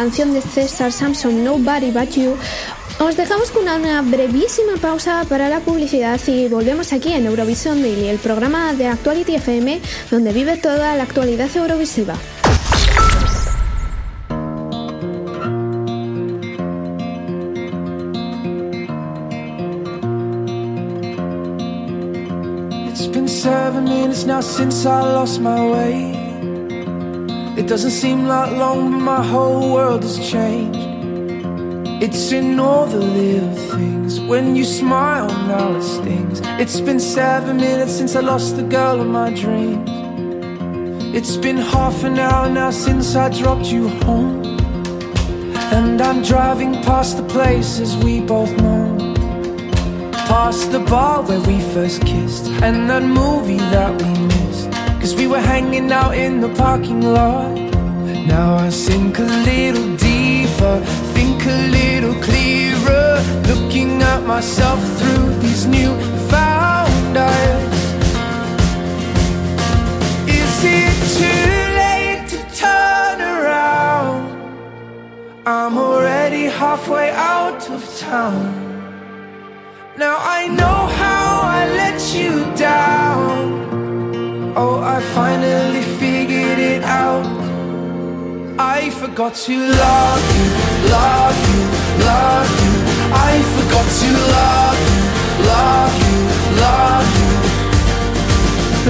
canción 0.07 0.33
de 0.33 0.41
César 0.41 0.93
Samson 0.93 1.43
Nobody 1.43 1.91
But 1.91 2.11
You, 2.11 2.37
os 3.01 3.17
dejamos 3.17 3.51
con 3.51 3.63
una 3.63 4.01
brevísima 4.01 4.77
pausa 4.79 5.25
para 5.27 5.49
la 5.49 5.59
publicidad 5.59 6.17
y 6.27 6.47
volvemos 6.47 6.93
aquí 6.93 7.11
en 7.11 7.25
Eurovisión 7.25 7.81
Daily, 7.81 8.07
el 8.07 8.17
programa 8.17 8.71
de 8.71 8.87
Actuality 8.87 9.35
FM 9.35 9.81
donde 10.09 10.31
vive 10.31 10.55
toda 10.55 10.95
la 10.95 11.03
actualidad 11.03 11.49
eurovisiva. 11.57 12.15
It's 22.87 23.07
been 23.07 23.27
seven 23.27 23.83
minutes 23.83 24.25
now 24.25 24.39
since 24.39 24.85
I 24.85 25.01
lost 25.01 25.41
my 25.41 25.69
way. 25.69 26.16
It 27.67 27.71
doesn't 27.71 27.91
seem 27.91 28.27
like 28.27 28.53
long, 28.53 28.91
but 28.91 28.99
my 28.99 29.21
whole 29.21 29.73
world 29.73 30.03
has 30.03 30.17
changed. 30.31 30.79
It's 32.01 32.31
in 32.31 32.61
all 32.61 32.87
the 32.87 32.97
little 32.97 33.55
things. 33.75 34.21
When 34.21 34.55
you 34.55 34.63
smile, 34.63 35.27
now 35.27 35.75
it 35.75 35.83
stings. 35.83 36.39
It's 36.61 36.79
been 36.79 37.01
seven 37.01 37.57
minutes 37.57 37.91
since 37.91 38.15
I 38.15 38.21
lost 38.21 38.55
the 38.55 38.63
girl 38.63 39.01
of 39.01 39.07
my 39.07 39.33
dreams. 39.33 39.89
It's 41.13 41.35
been 41.35 41.57
half 41.57 42.05
an 42.05 42.17
hour 42.17 42.47
now 42.49 42.71
since 42.71 43.17
I 43.17 43.27
dropped 43.37 43.65
you 43.65 43.89
home. 44.05 44.45
And 45.75 46.01
I'm 46.01 46.21
driving 46.21 46.81
past 46.83 47.17
the 47.17 47.23
places 47.23 47.97
we 47.97 48.21
both 48.21 48.55
know. 48.61 48.95
Past 50.31 50.71
the 50.71 50.79
bar 50.79 51.21
where 51.21 51.41
we 51.41 51.59
first 51.73 52.01
kissed 52.05 52.47
And 52.63 52.89
that 52.89 53.03
movie 53.03 53.57
that 53.57 53.91
we 54.01 54.07
missed 54.25 54.36
Cause 54.99 55.15
we 55.15 55.27
were 55.27 55.39
hanging 55.39 55.91
out 55.91 56.15
in 56.15 56.41
the 56.41 56.49
parking 56.49 57.01
lot 57.01 57.53
Now 58.33 58.55
I 58.55 58.69
sink 58.69 59.19
a 59.19 59.29
little 59.51 59.95
deeper 59.95 60.75
Think 61.15 61.45
a 61.45 61.59
little 61.79 62.15
clearer 62.21 63.21
Looking 63.47 64.01
at 64.01 64.23
myself 64.25 64.79
through 64.99 65.39
these 65.39 65.65
new 65.65 65.91
found 66.31 67.17
eyes 67.17 67.73
Is 70.41 70.55
it 70.79 70.95
too 71.19 71.55
late 71.83 72.23
to 72.33 72.39
turn 72.63 73.17
around? 73.21 74.21
I'm 75.45 75.77
already 75.77 76.45
halfway 76.45 77.11
out 77.11 77.69
of 77.69 77.81
town 77.97 78.67
now 79.97 80.17
I 80.19 80.47
know 80.47 80.85
how 81.01 81.41
I 81.41 81.67
let 81.69 81.99
you 82.13 82.55
down. 82.55 83.66
Oh, 84.59 84.79
I 84.81 84.99
finally 85.13 85.83
figured 85.99 86.57
it 86.57 86.81
out. 86.81 87.27
I 88.57 88.89
forgot 88.89 89.35
to 89.45 89.55
love 89.55 90.23
you, 90.35 90.47
love 90.89 91.37
you, 91.49 91.61
love 92.03 92.49
you. 92.63 92.73
I 93.13 93.33
forgot 93.53 93.87
to 94.01 94.09
love 94.33 94.79
you, 94.89 95.01
love 95.53 95.93
you, 96.05 96.17
love 96.65 97.07
you. 97.19 97.31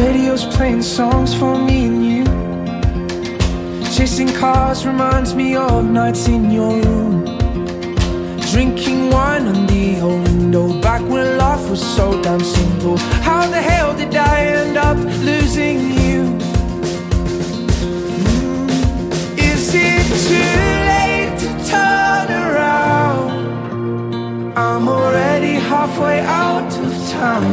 Radio's 0.01 0.45
playing 0.55 0.83
songs 0.83 1.33
for 1.33 1.57
me 1.59 1.87
and 1.87 2.05
you. 2.11 2.23
Chasing 3.91 4.31
cars 4.35 4.85
reminds 4.85 5.35
me 5.35 5.57
of 5.57 5.83
nights 5.83 6.29
in 6.29 6.49
your 6.49 6.81
room. 6.81 7.36
Drinking 8.51 9.11
wine 9.11 9.47
on 9.47 9.67
the 9.67 9.99
old 10.01 10.23
window 10.23 10.81
Back 10.81 11.01
when 11.01 11.37
life 11.37 11.69
was 11.69 11.81
so 11.95 12.19
damn 12.21 12.39
simple 12.39 12.97
How 13.27 13.45
the 13.47 13.61
hell 13.61 13.93
did 13.95 14.15
I 14.15 14.45
end 14.45 14.77
up 14.77 14.97
losing 14.97 15.79
you? 16.01 16.21
Mm, 18.23 18.69
Is 19.37 19.73
it 19.75 20.05
too 20.27 20.59
late 20.93 21.37
to 21.43 21.49
turn 21.69 22.27
around? 22.31 23.31
I'm 24.57 24.87
already 24.87 25.55
halfway 25.71 26.21
out 26.21 26.71
of 26.85 26.93
town 27.09 27.51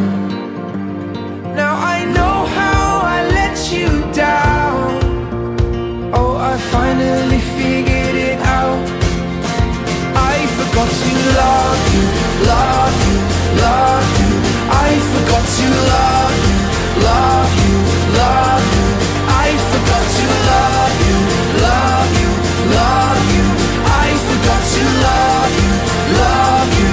Now 1.57 1.75
I 1.95 2.05
know 2.17 2.47
how 2.61 3.01
I 3.17 3.19
let 3.39 3.57
you 3.73 3.89
down 4.13 5.03
Oh, 6.15 6.37
I 6.37 6.57
finally 6.71 7.41
to 11.01 11.11
love 11.41 11.83
you, 11.95 12.05
love 12.51 12.97
you, 13.07 13.17
love 13.65 14.09
you. 14.21 14.31
I 14.87 14.91
forgot 15.13 15.45
to 15.57 15.67
love 15.93 16.37
you, 16.47 16.59
love 17.09 17.53
you, 17.63 17.75
love 18.21 18.65
you. 18.75 18.87
I 19.45 19.49
forgot 19.73 20.05
to 20.17 20.25
love 20.51 20.97
you, 21.09 21.19
love 21.67 22.11
you, 22.21 22.31
love 22.79 23.25
you. 23.37 23.47
I 24.05 24.09
forgot 24.29 24.63
to 24.75 24.83
love 25.07 25.53
you, 25.63 25.73
love 26.23 26.71
you. 26.81 26.93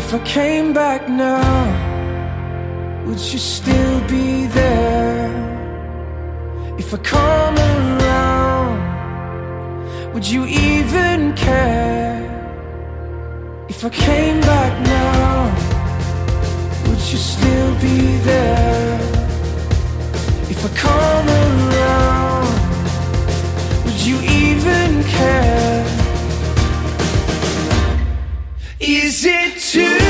If 0.00 0.08
I 0.14 0.20
came 0.24 0.68
back 0.72 1.02
now, 1.08 1.60
would 3.06 3.20
you 3.32 3.38
still 3.38 4.00
be 4.08 4.46
there? 4.46 5.28
If 6.78 6.88
I 6.94 6.98
come 6.98 7.56
around, 7.72 8.78
would 10.14 10.26
you 10.26 10.44
even 10.46 11.34
care? 11.34 11.97
If 13.80 13.84
I 13.84 13.90
came 13.90 14.40
back 14.40 14.72
now, 14.86 15.54
would 16.82 16.98
you 17.12 17.16
still 17.16 17.74
be 17.80 18.16
there? 18.24 18.98
If 20.50 20.64
I 20.64 20.68
come 20.76 21.28
around, 21.28 22.48
would 23.84 24.00
you 24.04 24.20
even 24.20 25.04
care? 25.04 25.86
Is 28.80 29.24
it 29.24 29.60
too 29.60 30.07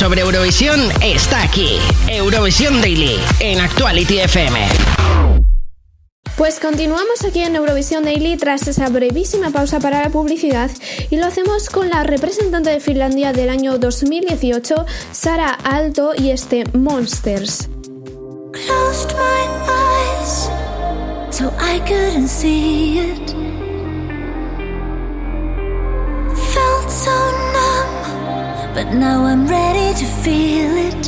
sobre 0.00 0.22
Eurovisión 0.22 0.80
está 1.02 1.42
aquí. 1.42 1.78
Eurovisión 2.08 2.80
Daily 2.80 3.20
en 3.38 3.60
Actuality 3.60 4.20
FM. 4.20 4.58
Pues 6.38 6.58
continuamos 6.58 7.22
aquí 7.22 7.42
en 7.42 7.54
Eurovisión 7.54 8.02
Daily 8.02 8.38
tras 8.38 8.66
esa 8.66 8.88
brevísima 8.88 9.50
pausa 9.50 9.78
para 9.78 10.00
la 10.02 10.08
publicidad 10.08 10.70
y 11.10 11.16
lo 11.16 11.26
hacemos 11.26 11.68
con 11.68 11.90
la 11.90 12.02
representante 12.02 12.70
de 12.70 12.80
Finlandia 12.80 13.34
del 13.34 13.50
año 13.50 13.76
2018, 13.76 14.86
Sara 15.12 15.50
Alto 15.50 16.12
y 16.16 16.30
este 16.30 16.64
Monsters. 16.72 17.68
Closed 18.52 19.12
my 19.12 19.44
eyes 19.68 20.50
so 21.30 21.52
I 21.60 21.78
couldn't 21.80 22.28
see 22.28 23.00
it. 23.00 23.34
Felt 26.54 26.90
so 26.90 27.10
numb, 27.10 27.39
but 28.74 28.92
now 28.92 29.24
I'm 29.24 29.46
ready 29.46 29.98
to 29.98 30.06
feel 30.22 30.72
it. 30.88 31.04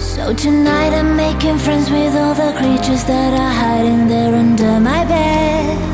So 0.00 0.32
tonight 0.34 0.92
I'm 0.94 1.16
making 1.16 1.58
friends 1.58 1.90
with 1.90 2.14
all 2.16 2.34
the 2.34 2.52
creatures 2.58 3.04
that 3.04 3.32
are 3.34 3.54
hiding 3.62 4.06
there 4.08 4.34
under 4.34 4.80
my 4.80 5.04
bed. 5.04 5.93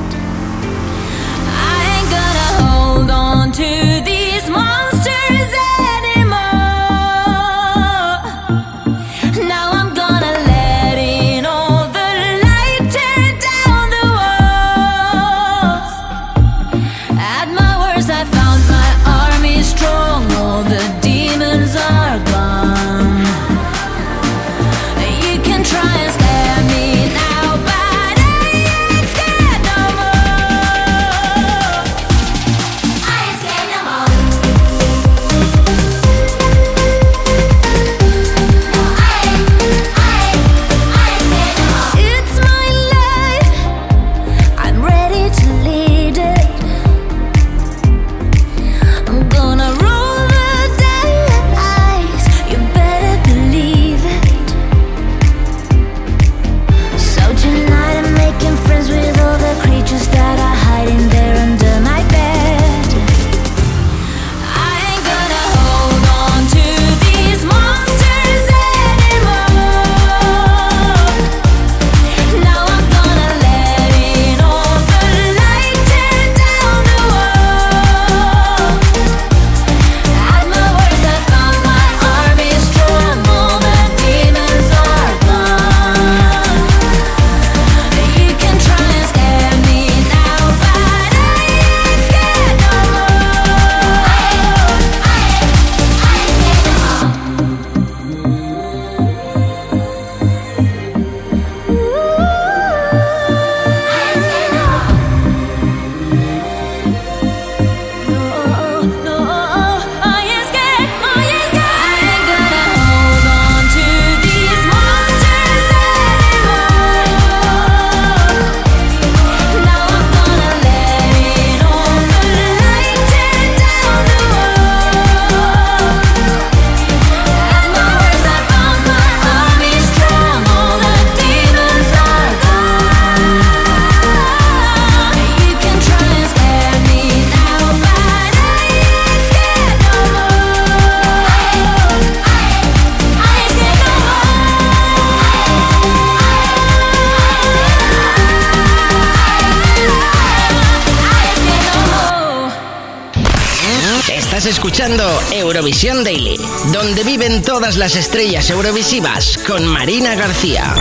Eurovisión 155.70 156.02
Daily, 156.02 156.36
donde 156.72 157.04
viven 157.04 157.42
todas 157.42 157.76
las 157.76 157.94
estrellas 157.94 158.50
eurovisivas 158.50 159.38
con 159.46 159.64
Marina 159.68 160.16
García. 160.16 160.74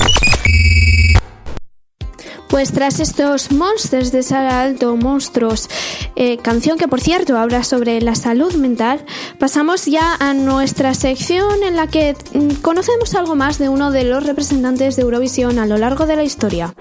Pues 2.47 2.71
tras 2.71 2.99
estos 2.99 3.51
monsters 3.51 4.11
de 4.11 4.23
Sara 4.23 4.63
Alto, 4.63 4.95
monstruos, 4.97 5.69
eh, 6.15 6.37
canción 6.37 6.79
que 6.79 6.87
por 6.87 7.01
cierto 7.01 7.37
habla 7.37 7.63
sobre 7.63 8.01
la 8.01 8.15
salud 8.15 8.55
mental, 8.55 9.05
pasamos 9.37 9.85
ya 9.85 10.15
a 10.19 10.33
nuestra 10.33 10.95
sección 10.95 11.61
en 11.61 11.75
la 11.75 11.85
que 11.85 12.15
mm, 12.33 12.55
conocemos 12.63 13.13
algo 13.13 13.35
más 13.35 13.59
de 13.59 13.69
uno 13.69 13.91
de 13.91 14.05
los 14.05 14.25
representantes 14.25 14.95
de 14.95 15.03
Eurovisión 15.03 15.59
a 15.59 15.67
lo 15.67 15.77
largo 15.77 16.07
de 16.07 16.15
la 16.15 16.23
historia. 16.23 16.73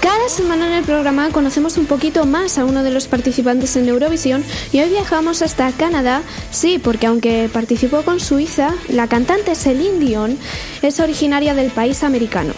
Cada 0.00 0.30
semana 0.30 0.66
en 0.66 0.72
el 0.72 0.84
programa 0.84 1.28
conocemos 1.30 1.76
un 1.76 1.84
poquito 1.84 2.24
más 2.24 2.56
a 2.56 2.64
uno 2.64 2.82
de 2.82 2.90
los 2.90 3.06
participantes 3.06 3.76
en 3.76 3.86
Eurovisión 3.86 4.42
y 4.72 4.80
hoy 4.80 4.88
viajamos 4.88 5.42
hasta 5.42 5.70
Canadá, 5.72 6.22
sí, 6.50 6.78
porque 6.78 7.06
aunque 7.06 7.50
participó 7.52 8.00
con 8.02 8.18
Suiza, 8.18 8.74
la 8.88 9.08
cantante 9.08 9.54
Celine 9.54 9.98
Dion 9.98 10.38
es 10.80 11.00
originaria 11.00 11.54
del 11.54 11.70
país 11.70 12.02
americano. 12.02 12.54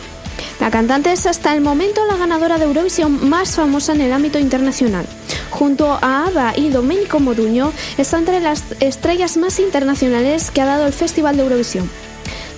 La 0.61 0.71
cantante 0.71 1.11
es 1.11 1.27
hasta 1.27 1.53
el 1.53 1.61
momento 1.61 2.01
la 2.07 2.17
ganadora 2.17 2.59
de 2.59 2.65
Eurovisión 2.67 3.29
más 3.29 3.57
famosa 3.57 3.93
en 3.93 4.03
el 4.03 4.13
ámbito 4.13 4.39
internacional. 4.39 5.05
Junto 5.51 5.99
a 6.01 6.27
ABBA 6.27 6.55
y 6.57 6.71
Domenico 6.71 7.19
Modugno, 7.19 7.73
está 7.99 8.19
entre 8.19 8.39
las 8.39 8.63
estrellas 8.79 9.37
más 9.37 9.59
internacionales 9.59 10.53
que 10.53 10.61
ha 10.61 10.67
dado 10.67 10.87
el 10.87 10.93
Festival 10.93 11.37
de 11.37 11.43
Eurovisión. 11.43 11.91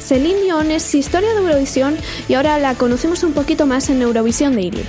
Celine 0.04 0.42
Dion 0.42 0.70
es 0.70 0.94
historia 0.94 1.32
de 1.32 1.40
Eurovisión 1.40 1.96
y 2.28 2.34
ahora 2.34 2.58
la 2.58 2.74
conocemos 2.74 3.22
un 3.22 3.32
poquito 3.32 3.64
más 3.64 3.88
en 3.88 4.02
Eurovisión 4.02 4.54
Daily. 4.54 4.84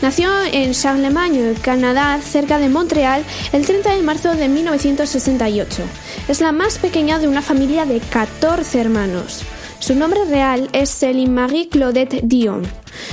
Nació 0.00 0.30
en 0.52 0.72
Charlemagne, 0.72 1.54
Canadá, 1.60 2.20
cerca 2.22 2.58
de 2.58 2.68
Montreal, 2.68 3.24
el 3.52 3.66
30 3.66 3.96
de 3.96 4.02
marzo 4.02 4.32
de 4.34 4.48
1968. 4.48 5.82
Es 6.28 6.40
la 6.40 6.52
más 6.52 6.78
pequeña 6.78 7.18
de 7.18 7.26
una 7.26 7.42
familia 7.42 7.84
de 7.84 7.98
14 7.98 8.80
hermanos. 8.80 9.42
Su 9.80 9.96
nombre 9.96 10.24
real 10.24 10.68
es 10.72 10.88
Céline 10.90 11.34
Marie 11.34 11.68
Claudette 11.68 12.20
Dion. 12.22 12.62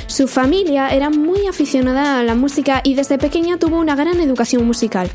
Su 0.05 0.27
familia 0.27 0.89
era 0.89 1.09
muy 1.09 1.47
aficionada 1.47 2.19
a 2.19 2.23
la 2.23 2.35
música 2.35 2.81
y 2.83 2.93
desde 2.93 3.17
pequeña 3.17 3.57
tuvo 3.57 3.79
una 3.79 3.95
gran 3.95 4.19
educación 4.19 4.65
musical. 4.65 5.09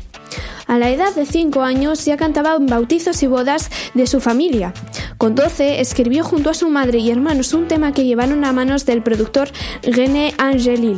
A 0.67 0.77
la 0.77 0.89
edad 0.89 1.15
de 1.15 1.25
5 1.25 1.61
años 1.61 2.03
ya 2.03 2.17
cantaba 2.17 2.55
en 2.55 2.65
bautizos 2.65 3.23
y 3.23 3.27
bodas 3.27 3.69
de 3.93 4.05
su 4.05 4.19
familia. 4.19 4.73
Con 5.17 5.33
12 5.33 5.81
escribió 5.81 6.23
junto 6.23 6.51
a 6.51 6.53
su 6.53 6.69
madre 6.69 6.99
y 6.99 7.09
hermanos 7.09 7.53
un 7.53 7.67
tema 7.67 7.91
que 7.91 8.05
llevaron 8.05 8.45
a 8.45 8.53
manos 8.53 8.85
del 8.85 9.01
productor 9.01 9.49
René 9.81 10.33
Angelil, 10.37 10.97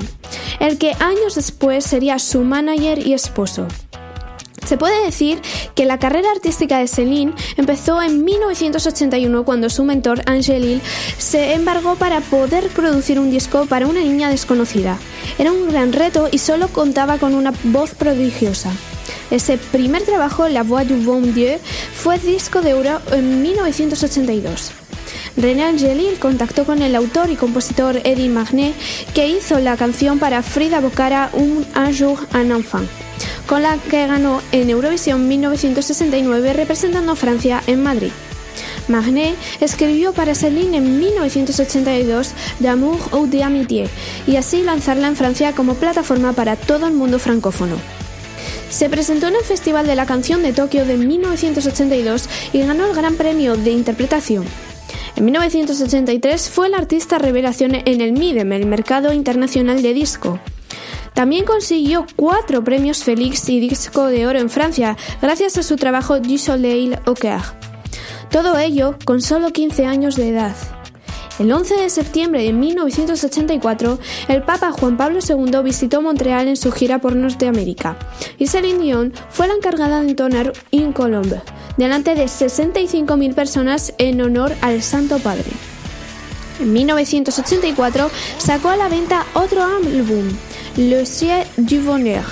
el 0.59 0.77
que 0.77 0.91
años 0.99 1.35
después 1.35 1.85
sería 1.85 2.19
su 2.19 2.43
manager 2.43 2.99
y 3.05 3.13
esposo. 3.13 3.67
Se 4.69 4.77
puede 4.77 5.03
decir 5.03 5.41
que 5.73 5.85
la 5.85 5.97
carrera 5.97 6.29
artística 6.29 6.77
de 6.77 6.87
Celine 6.87 7.33
empezó 7.57 8.03
en 8.03 8.23
1981 8.23 9.43
cuando 9.43 9.67
su 9.67 9.83
mentor 9.83 10.21
Angelil 10.27 10.79
se 11.17 11.53
embargó 11.53 11.95
para 11.95 12.21
poder 12.21 12.67
producir 12.67 13.19
un 13.19 13.31
disco 13.31 13.65
para 13.65 13.87
una 13.87 14.01
niña 14.01 14.29
desconocida. 14.29 14.99
Era 15.39 15.51
un 15.51 15.69
gran 15.69 15.91
reto 15.91 16.29
y 16.31 16.37
solo 16.37 16.67
contaba 16.67 17.17
con 17.17 17.33
una 17.33 17.51
voz 17.63 17.95
prodigiosa. 17.95 18.71
Ese 19.31 19.57
primer 19.57 20.03
trabajo, 20.03 20.47
La 20.47 20.61
Voix 20.61 20.87
du 20.87 20.97
Bon 21.03 21.33
Dieu, 21.33 21.57
fue 21.95 22.19
disco 22.19 22.61
de 22.61 22.75
oro 22.75 23.01
en 23.11 23.41
1982. 23.41 24.78
René 25.39 25.63
Angelil 25.63 26.19
contactó 26.19 26.65
con 26.65 26.81
el 26.81 26.93
autor 26.95 27.29
y 27.29 27.37
compositor 27.37 28.01
Eddie 28.03 28.27
Magnet, 28.27 28.75
que 29.13 29.29
hizo 29.29 29.57
la 29.59 29.77
canción 29.77 30.19
para 30.19 30.43
Frida 30.43 30.81
Bocara 30.81 31.29
Un, 31.31 31.65
jour 31.97 32.27
un 32.33 32.51
enfant, 32.51 32.85
con 33.47 33.61
la 33.61 33.77
que 33.77 34.05
ganó 34.05 34.41
en 34.51 34.69
Eurovisión 34.69 35.29
1969 35.29 36.51
representando 36.51 37.13
a 37.13 37.15
Francia 37.15 37.63
en 37.67 37.81
Madrid. 37.81 38.11
Magnet 38.89 39.37
escribió 39.61 40.11
para 40.11 40.35
Céline 40.35 40.75
en 40.75 40.99
1982 40.99 42.33
D'amour 42.59 42.99
ou 43.11 43.25
d'amitié 43.25 43.87
y 44.27 44.35
así 44.35 44.61
lanzarla 44.61 45.07
en 45.07 45.15
Francia 45.15 45.55
como 45.55 45.75
plataforma 45.75 46.33
para 46.33 46.57
todo 46.57 46.85
el 46.85 46.93
mundo 46.93 47.17
francófono. 47.17 47.77
Se 48.69 48.89
presentó 48.89 49.27
en 49.27 49.37
el 49.37 49.45
Festival 49.45 49.87
de 49.87 49.95
la 49.95 50.05
Canción 50.05 50.43
de 50.43 50.51
Tokio 50.51 50.83
de 50.85 50.97
1982 50.97 52.27
y 52.51 52.59
ganó 52.59 52.87
el 52.87 52.93
Gran 52.93 53.15
Premio 53.15 53.55
de 53.55 53.71
Interpretación. 53.71 54.43
En 55.19 55.25
1983 55.25 56.49
fue 56.49 56.69
la 56.69 56.77
artista 56.77 57.17
revelación 57.17 57.75
en 57.75 57.99
el 57.99 58.13
MIDEM, 58.13 58.53
el 58.53 58.65
Mercado 58.65 59.11
Internacional 59.11 59.81
de 59.81 59.93
Disco. 59.93 60.39
También 61.13 61.43
consiguió 61.43 62.05
cuatro 62.15 62.63
premios 62.63 63.03
Félix 63.03 63.49
y 63.49 63.59
disco 63.59 64.05
de 64.05 64.25
oro 64.27 64.39
en 64.39 64.49
Francia, 64.49 64.95
gracias 65.21 65.57
a 65.57 65.63
su 65.63 65.75
trabajo 65.75 66.21
Du 66.21 66.37
Soleil 66.37 66.97
au 67.05 67.15
Coeur. 67.15 67.41
Todo 68.31 68.57
ello 68.57 68.95
con 69.03 69.21
solo 69.21 69.51
15 69.51 69.85
años 69.85 70.15
de 70.15 70.29
edad. 70.29 70.55
El 71.37 71.51
11 71.51 71.75
de 71.75 71.89
septiembre 71.89 72.43
de 72.43 72.53
1984, 72.53 73.99
el 74.29 74.43
Papa 74.43 74.71
Juan 74.71 74.95
Pablo 74.95 75.19
II 75.19 75.61
visitó 75.61 76.01
Montreal 76.01 76.47
en 76.47 76.55
su 76.55 76.71
gira 76.71 76.99
por 76.99 77.17
Norteamérica 77.17 77.97
y 78.37 78.47
Celine 78.47 78.81
Dion 78.81 79.13
fue 79.29 79.49
la 79.49 79.55
encargada 79.55 79.99
de 79.99 80.11
entonar 80.11 80.53
Un 80.71 80.93
Colombe 80.93 81.41
delante 81.77 82.15
de 82.15 82.25
65.000 82.25 83.33
personas 83.33 83.93
en 83.97 84.21
honor 84.21 84.53
al 84.61 84.81
Santo 84.81 85.19
Padre. 85.19 85.51
En 86.59 86.73
1984 86.73 88.11
sacó 88.37 88.69
a 88.69 88.77
la 88.77 88.89
venta 88.89 89.25
otro 89.33 89.63
álbum, 89.63 90.29
Le 90.75 91.05
Ciel 91.05 91.47
du 91.57 91.81
Bonheur, 91.81 92.25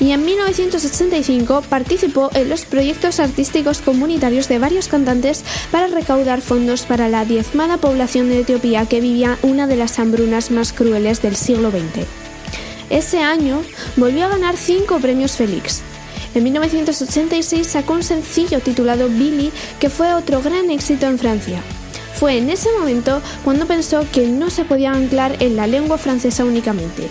y 0.00 0.10
en 0.10 0.24
1985 0.24 1.62
participó 1.68 2.30
en 2.34 2.48
los 2.48 2.64
proyectos 2.64 3.20
artísticos 3.20 3.80
comunitarios 3.80 4.48
de 4.48 4.58
varios 4.58 4.88
cantantes 4.88 5.44
para 5.70 5.86
recaudar 5.86 6.40
fondos 6.40 6.82
para 6.82 7.08
la 7.08 7.24
diezmada 7.24 7.76
población 7.76 8.28
de 8.28 8.40
Etiopía 8.40 8.86
que 8.86 9.00
vivía 9.00 9.38
una 9.42 9.66
de 9.66 9.76
las 9.76 9.98
hambrunas 9.98 10.50
más 10.50 10.72
crueles 10.72 11.22
del 11.22 11.36
siglo 11.36 11.70
XX. 11.70 12.06
Ese 12.90 13.22
año 13.22 13.62
volvió 13.96 14.26
a 14.26 14.28
ganar 14.28 14.56
cinco 14.56 14.98
premios 14.98 15.32
Félix. 15.32 15.82
En 16.34 16.42
1986 16.42 17.66
sacó 17.66 17.92
un 17.92 18.02
sencillo 18.02 18.60
titulado 18.60 19.08
Billy 19.08 19.52
que 19.78 19.90
fue 19.90 20.14
otro 20.14 20.42
gran 20.42 20.70
éxito 20.70 21.06
en 21.06 21.18
Francia. 21.18 21.62
Fue 22.14 22.38
en 22.38 22.50
ese 22.50 22.68
momento 22.78 23.20
cuando 23.44 23.66
pensó 23.66 24.04
que 24.12 24.26
no 24.26 24.50
se 24.50 24.64
podía 24.64 24.92
anclar 24.92 25.36
en 25.40 25.56
la 25.56 25.66
lengua 25.66 25.98
francesa 25.98 26.44
únicamente. 26.44 27.08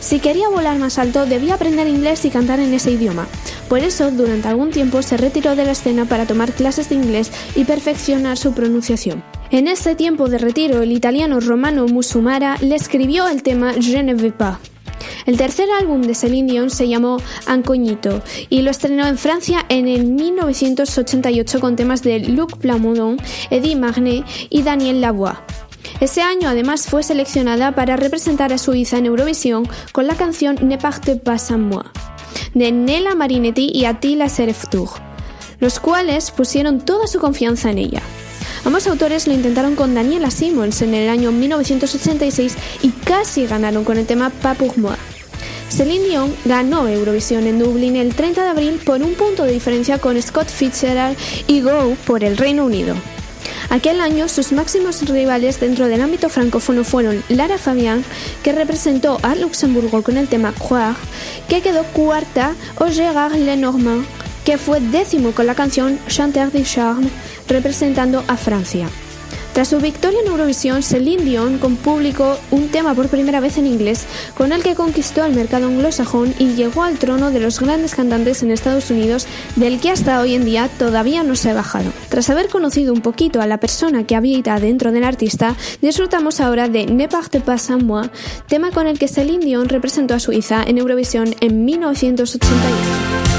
Si 0.00 0.18
quería 0.18 0.48
volar 0.48 0.78
más 0.78 0.98
alto, 0.98 1.24
debía 1.24 1.54
aprender 1.54 1.88
inglés 1.88 2.24
y 2.24 2.30
cantar 2.30 2.60
en 2.60 2.74
ese 2.74 2.90
idioma. 2.90 3.26
Por 3.68 3.78
eso, 3.78 4.10
durante 4.10 4.48
algún 4.48 4.70
tiempo 4.70 5.00
se 5.02 5.16
retiró 5.16 5.56
de 5.56 5.64
la 5.64 5.72
escena 5.72 6.04
para 6.04 6.26
tomar 6.26 6.52
clases 6.52 6.90
de 6.90 6.96
inglés 6.96 7.32
y 7.56 7.64
perfeccionar 7.64 8.36
su 8.36 8.52
pronunciación. 8.52 9.24
En 9.50 9.66
ese 9.66 9.94
tiempo 9.94 10.28
de 10.28 10.38
retiro, 10.38 10.82
el 10.82 10.92
italiano 10.92 11.40
Romano 11.40 11.86
Musumara 11.86 12.58
le 12.60 12.74
escribió 12.74 13.28
el 13.28 13.42
tema 13.42 13.72
Je 13.80 14.02
ne 14.02 14.14
veux 14.14 14.34
pas. 14.34 14.58
El 15.26 15.36
tercer 15.36 15.68
álbum 15.78 16.02
de 16.02 16.14
Celine 16.14 16.52
Dion 16.52 16.70
se 16.70 16.88
llamó 16.88 17.18
Ancoñito 17.46 18.22
y 18.48 18.62
lo 18.62 18.70
estrenó 18.70 19.06
en 19.06 19.18
Francia 19.18 19.64
en 19.68 19.88
el 19.88 20.06
1988 20.06 21.60
con 21.60 21.76
temas 21.76 22.02
de 22.02 22.20
Luc 22.20 22.58
Plamondon, 22.58 23.18
Eddie 23.50 23.76
Magnet 23.76 24.24
y 24.50 24.62
Daniel 24.62 25.00
Lavoie. 25.00 25.34
Ese 26.00 26.22
año 26.22 26.48
además 26.48 26.86
fue 26.88 27.02
seleccionada 27.02 27.74
para 27.74 27.96
representar 27.96 28.52
a 28.52 28.58
Suiza 28.58 28.98
en 28.98 29.06
Eurovisión 29.06 29.68
con 29.92 30.06
la 30.06 30.16
canción 30.16 30.56
Ne 30.62 30.78
parte 30.78 31.16
pas 31.16 31.40
sans 31.40 31.60
moi 31.60 31.84
de 32.54 32.72
Nella 32.72 33.14
Marinetti 33.14 33.70
y 33.72 33.84
Attila 33.84 34.28
Sereftour, 34.28 34.88
los 35.60 35.80
cuales 35.80 36.30
pusieron 36.30 36.80
toda 36.80 37.06
su 37.06 37.18
confianza 37.18 37.70
en 37.70 37.78
ella. 37.78 38.02
Ambos 38.64 38.86
autores 38.86 39.26
lo 39.26 39.34
intentaron 39.34 39.76
con 39.76 39.94
Daniela 39.94 40.30
Simons 40.30 40.80
en 40.80 40.94
el 40.94 41.10
año 41.10 41.32
1986 41.32 42.56
y 42.82 42.90
casi 42.90 43.46
ganaron 43.46 43.84
con 43.84 43.98
el 43.98 44.06
tema 44.06 44.30
Pas 44.30 44.56
pour 44.56 44.78
moi. 44.78 44.96
Celine 45.68 46.08
Dion 46.08 46.34
ganó 46.44 46.88
Eurovisión 46.88 47.46
en 47.46 47.58
Dublín 47.58 47.96
el 47.96 48.14
30 48.14 48.42
de 48.42 48.48
abril 48.48 48.80
por 48.84 49.02
un 49.02 49.14
punto 49.14 49.44
de 49.44 49.52
diferencia 49.52 49.98
con 49.98 50.20
Scott 50.20 50.48
Fitzgerald 50.48 51.16
y 51.46 51.60
Go 51.60 51.96
por 52.06 52.24
el 52.24 52.36
Reino 52.36 52.64
Unido. 52.64 52.94
Aquel 53.70 54.00
año 54.00 54.28
sus 54.28 54.52
máximos 54.52 55.02
rivales 55.02 55.58
dentro 55.58 55.88
del 55.88 56.00
ámbito 56.00 56.28
francófono 56.28 56.84
fueron 56.84 57.22
Lara 57.28 57.58
Fabian, 57.58 58.04
que 58.42 58.52
representó 58.52 59.18
a 59.22 59.34
Luxemburgo 59.34 60.02
con 60.02 60.16
el 60.16 60.28
tema 60.28 60.52
Croire, 60.52 60.94
que 61.48 61.60
quedó 61.60 61.82
cuarta, 61.84 62.54
o 62.76 62.86
Gérard 62.86 63.34
Lenormand, 63.34 64.06
que 64.44 64.58
fue 64.58 64.80
décimo 64.80 65.32
con 65.32 65.46
la 65.46 65.54
canción 65.54 65.98
Chanteur 66.06 66.52
du 66.52 66.62
Charme, 66.62 67.08
representando 67.48 68.24
a 68.28 68.36
Francia. 68.36 68.88
Tras 69.54 69.68
su 69.68 69.78
victoria 69.78 70.18
en 70.18 70.26
Eurovisión, 70.26 70.82
Celine 70.82 71.22
Dion 71.22 71.60
publicó 71.60 72.36
un 72.50 72.70
tema 72.70 72.92
por 72.92 73.06
primera 73.06 73.38
vez 73.38 73.56
en 73.56 73.68
inglés, 73.68 74.04
con 74.36 74.50
el 74.50 74.64
que 74.64 74.74
conquistó 74.74 75.24
el 75.24 75.32
mercado 75.32 75.68
anglosajón 75.68 76.34
y 76.40 76.54
llegó 76.54 76.82
al 76.82 76.98
trono 76.98 77.30
de 77.30 77.38
los 77.38 77.60
grandes 77.60 77.94
cantantes 77.94 78.42
en 78.42 78.50
Estados 78.50 78.90
Unidos, 78.90 79.28
del 79.54 79.78
que 79.78 79.92
hasta 79.92 80.20
hoy 80.20 80.34
en 80.34 80.44
día 80.44 80.68
todavía 80.76 81.22
no 81.22 81.36
se 81.36 81.50
ha 81.50 81.54
bajado. 81.54 81.92
Tras 82.08 82.30
haber 82.30 82.48
conocido 82.48 82.92
un 82.92 83.00
poquito 83.00 83.40
a 83.40 83.46
la 83.46 83.58
persona 83.58 84.04
que 84.04 84.16
habita 84.16 84.58
dentro 84.58 84.90
del 84.90 85.04
artista, 85.04 85.54
disfrutamos 85.80 86.40
ahora 86.40 86.68
de 86.68 86.86
Ne 86.86 87.06
parte 87.08 87.40
pas 87.40 87.62
sans 87.62 87.84
moi, 87.84 88.10
tema 88.48 88.72
con 88.72 88.88
el 88.88 88.98
que 88.98 89.06
Celine 89.06 89.44
Dion 89.44 89.68
representó 89.68 90.14
a 90.14 90.18
Suiza 90.18 90.64
en 90.66 90.78
Eurovisión 90.78 91.32
en 91.38 91.64
1988. 91.64 93.33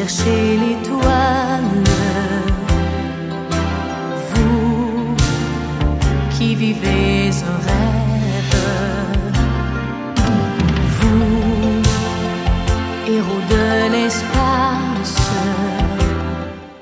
Chercher 0.00 0.56
l'étoile. 0.62 1.84
Vous 4.30 5.14
qui 6.30 6.54
vivez 6.54 7.30
un 7.52 7.58
rêve, 7.68 8.56
vous, 10.96 11.82
héros 13.14 13.42
de 13.54 13.66
l'espace, 13.92 15.20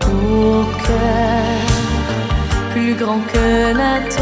au 0.02 0.64
cœur 0.86 1.68
plus 2.72 2.94
grand 2.94 3.22
que 3.32 3.76
la 3.76 3.94
terre. 4.08 4.17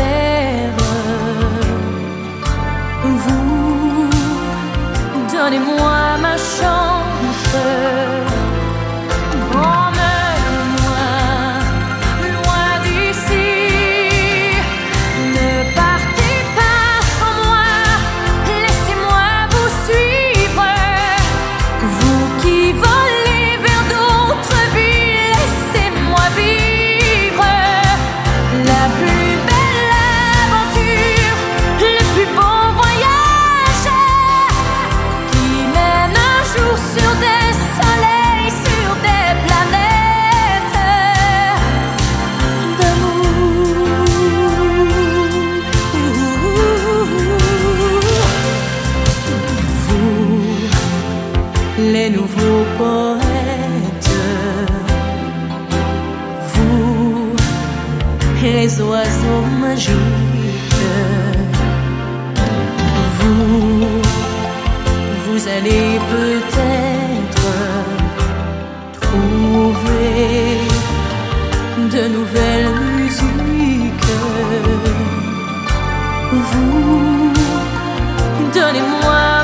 pardonnez-moi. 78.66 79.35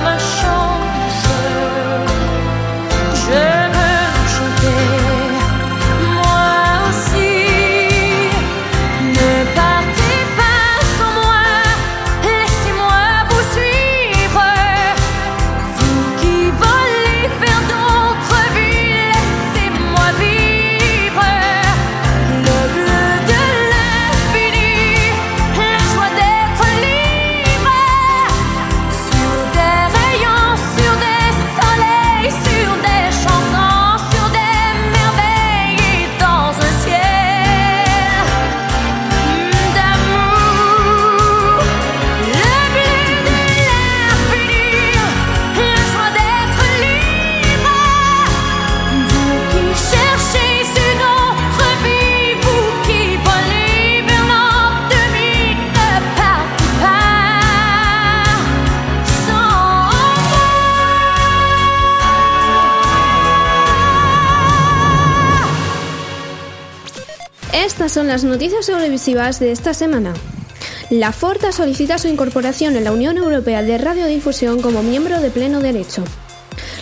Son 68.02 68.08
las 68.08 68.24
noticias 68.24 68.66
televisivas 68.66 69.38
de 69.38 69.52
esta 69.52 69.74
semana. 69.74 70.12
La 70.90 71.12
Forta 71.12 71.52
solicita 71.52 71.98
su 71.98 72.08
incorporación 72.08 72.74
en 72.74 72.82
la 72.82 72.90
Unión 72.90 73.16
Europea 73.16 73.62
de 73.62 73.78
Radiodifusión 73.78 74.60
como 74.60 74.82
miembro 74.82 75.20
de 75.20 75.30
pleno 75.30 75.60
derecho. 75.60 76.02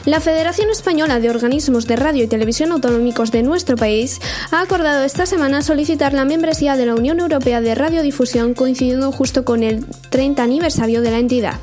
La 0.06 0.20
Federación 0.20 0.70
Española 0.70 1.20
de 1.20 1.28
Organismos 1.28 1.86
de 1.86 1.96
Radio 1.96 2.24
y 2.24 2.26
Televisión 2.26 2.72
Autonómicos 2.72 3.32
de 3.32 3.42
nuestro 3.42 3.76
país 3.76 4.18
ha 4.50 4.62
acordado 4.62 5.04
esta 5.04 5.26
semana 5.26 5.60
solicitar 5.60 6.14
la 6.14 6.24
membresía 6.24 6.78
de 6.78 6.86
la 6.86 6.94
Unión 6.94 7.20
Europea 7.20 7.60
de 7.60 7.74
Radiodifusión 7.74 8.54
coincidiendo 8.54 9.12
justo 9.12 9.44
con 9.44 9.62
el 9.62 9.84
30 10.08 10.42
aniversario 10.42 11.02
de 11.02 11.10
la 11.10 11.18
entidad. 11.18 11.60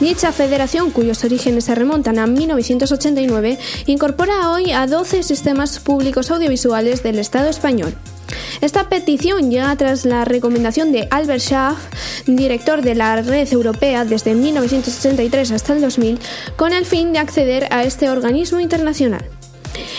Dicha 0.00 0.30
federación, 0.30 0.92
cuyos 0.92 1.24
orígenes 1.24 1.64
se 1.64 1.74
remontan 1.74 2.20
a 2.20 2.26
1989, 2.28 3.58
incorpora 3.86 4.52
hoy 4.52 4.70
a 4.70 4.86
12 4.86 5.24
sistemas 5.24 5.80
públicos 5.80 6.30
audiovisuales 6.30 7.02
del 7.02 7.18
Estado 7.18 7.48
español. 7.48 7.92
Esta 8.60 8.88
petición 8.88 9.50
llega 9.50 9.74
tras 9.74 10.04
la 10.04 10.24
recomendación 10.24 10.92
de 10.92 11.08
Albert 11.10 11.40
Schaff, 11.40 11.78
director 12.26 12.82
de 12.82 12.94
la 12.94 13.20
red 13.22 13.52
europea 13.52 14.04
desde 14.04 14.34
1983 14.34 15.50
hasta 15.50 15.72
el 15.72 15.80
2000, 15.80 16.18
con 16.56 16.72
el 16.72 16.86
fin 16.86 17.12
de 17.12 17.18
acceder 17.18 17.66
a 17.72 17.82
este 17.82 18.08
organismo 18.08 18.60
internacional. 18.60 19.24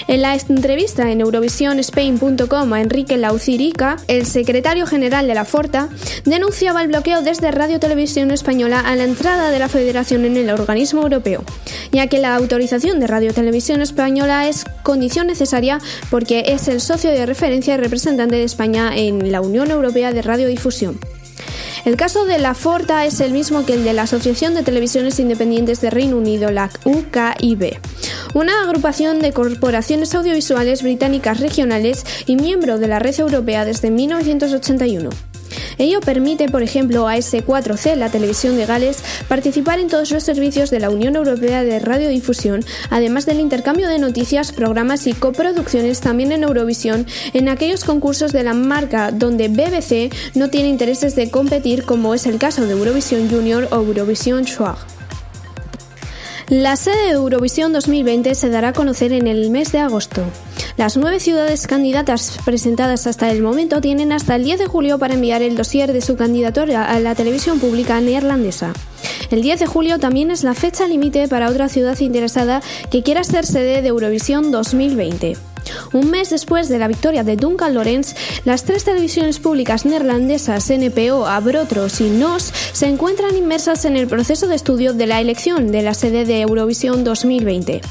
En 0.07 0.21
la 0.21 0.35
entrevista 0.35 1.11
en 1.11 1.21
EurovisionSpain.com 1.21 2.73
a 2.73 2.81
Enrique 2.81 3.17
Laucirica, 3.17 3.97
el 4.07 4.25
secretario 4.25 4.85
general 4.87 5.27
de 5.27 5.35
la 5.35 5.45
Forta, 5.45 5.89
denunciaba 6.25 6.81
el 6.81 6.87
bloqueo 6.87 7.21
desde 7.21 7.51
Radio 7.51 7.79
Televisión 7.79 8.31
Española 8.31 8.79
a 8.79 8.95
la 8.95 9.03
entrada 9.03 9.51
de 9.51 9.59
la 9.59 9.69
Federación 9.69 10.25
en 10.25 10.37
el 10.37 10.49
organismo 10.49 11.01
europeo, 11.01 11.43
ya 11.91 12.07
que 12.07 12.19
la 12.19 12.35
autorización 12.35 12.99
de 12.99 13.07
Radio 13.07 13.33
Televisión 13.33 13.81
Española 13.81 14.47
es 14.47 14.65
condición 14.83 15.27
necesaria 15.27 15.79
porque 16.09 16.45
es 16.47 16.67
el 16.67 16.81
socio 16.81 17.11
de 17.11 17.25
referencia 17.25 17.75
y 17.75 17.77
representante 17.77 18.35
de 18.35 18.43
España 18.43 18.95
en 18.95 19.31
la 19.31 19.41
Unión 19.41 19.71
Europea 19.71 20.11
de 20.11 20.21
Radiodifusión. 20.21 20.99
El 21.85 21.95
caso 21.95 22.25
de 22.25 22.37
la 22.37 22.53
Forta 22.53 23.05
es 23.05 23.19
el 23.21 23.31
mismo 23.31 23.65
que 23.65 23.73
el 23.73 23.83
de 23.83 23.93
la 23.93 24.03
Asociación 24.03 24.53
de 24.53 24.63
Televisiones 24.63 25.19
Independientes 25.19 25.81
de 25.81 25.89
Reino 25.89 26.17
Unido, 26.17 26.51
la 26.51 26.69
UKIB, 26.85 27.79
una 28.33 28.63
agrupación 28.63 29.19
de 29.19 29.33
corporaciones 29.33 30.13
audiovisuales 30.15 30.83
británicas 30.83 31.39
regionales 31.39 32.05
y 32.25 32.35
miembro 32.35 32.77
de 32.77 32.87
la 32.87 32.99
red 32.99 33.19
europea 33.19 33.65
desde 33.65 33.91
1981. 33.91 35.28
Ello 35.77 35.99
permite, 35.99 36.49
por 36.49 36.63
ejemplo, 36.63 37.07
a 37.07 37.17
S4C, 37.17 37.95
la 37.95 38.09
televisión 38.09 38.57
de 38.57 38.65
Gales, 38.65 39.03
participar 39.27 39.79
en 39.79 39.87
todos 39.87 40.11
los 40.11 40.23
servicios 40.23 40.69
de 40.69 40.79
la 40.79 40.89
Unión 40.89 41.15
Europea 41.15 41.63
de 41.63 41.79
Radiodifusión, 41.79 42.63
además 42.89 43.25
del 43.25 43.39
intercambio 43.39 43.87
de 43.87 43.99
noticias, 43.99 44.51
programas 44.51 45.07
y 45.07 45.13
coproducciones 45.13 46.01
también 46.01 46.31
en 46.31 46.43
Eurovisión, 46.43 47.05
en 47.33 47.49
aquellos 47.49 47.83
concursos 47.83 48.31
de 48.31 48.43
la 48.43 48.53
marca 48.53 49.11
donde 49.11 49.47
BBC 49.47 50.13
no 50.35 50.49
tiene 50.49 50.69
intereses 50.69 51.15
de 51.15 51.31
competir, 51.31 51.85
como 51.85 52.13
es 52.13 52.25
el 52.25 52.37
caso 52.37 52.65
de 52.65 52.73
Eurovisión 52.73 53.29
Junior 53.29 53.67
o 53.71 53.75
Eurovisión 53.75 54.45
Schwag. 54.45 54.98
La 56.49 56.75
sede 56.77 57.05
de 57.05 57.11
Eurovisión 57.11 57.73
2020 57.73 58.33
se 58.33 58.49
dará 58.49 58.69
a 58.69 58.73
conocer 58.73 59.13
en 59.13 59.27
el 59.27 59.51
mes 59.51 59.71
de 59.71 59.77
agosto. 59.77 60.23
Las 60.77 60.97
nueve 60.97 61.19
ciudades 61.19 61.67
candidatas 61.67 62.39
presentadas 62.43 63.05
hasta 63.05 63.29
el 63.29 63.43
momento 63.43 63.81
tienen 63.81 64.11
hasta 64.11 64.35
el 64.35 64.45
10 64.45 64.57
de 64.57 64.65
julio 64.65 64.97
para 64.97 65.13
enviar 65.13 65.43
el 65.43 65.55
dossier 65.55 65.93
de 65.93 66.01
su 66.01 66.15
candidatura 66.15 66.85
a 66.85 66.99
la 66.99 67.13
televisión 67.13 67.59
pública 67.59 68.01
neerlandesa. 68.01 68.73
El 69.29 69.43
10 69.43 69.59
de 69.59 69.67
julio 69.67 69.99
también 69.99 70.31
es 70.31 70.43
la 70.43 70.55
fecha 70.55 70.87
límite 70.87 71.27
para 71.27 71.51
otra 71.51 71.69
ciudad 71.69 71.99
interesada 71.99 72.63
que 72.89 73.03
quiera 73.03 73.23
ser 73.23 73.45
sede 73.45 73.83
de 73.83 73.89
Eurovisión 73.89 74.49
2020. 74.51 75.48
Un 75.93 76.11
mes 76.11 76.29
después 76.29 76.69
de 76.69 76.79
la 76.79 76.87
victoria 76.87 77.23
de 77.23 77.35
Duncan 77.35 77.73
Lawrence, 77.73 78.15
las 78.45 78.63
tres 78.63 78.83
televisiones 78.83 79.39
públicas 79.39 79.85
neerlandesas 79.85 80.69
NPO, 80.69 81.27
Abrotros 81.27 82.01
y 82.01 82.09
NOS 82.09 82.53
se 82.73 82.87
encuentran 82.87 83.35
inmersas 83.35 83.85
en 83.85 83.97
el 83.97 84.07
proceso 84.07 84.47
de 84.47 84.55
estudio 84.55 84.93
de 84.93 85.07
la 85.07 85.21
elección 85.21 85.71
de 85.71 85.81
la 85.81 85.93
sede 85.93 86.25
de 86.25 86.41
Eurovisión 86.41 87.03
2020. 87.03 87.81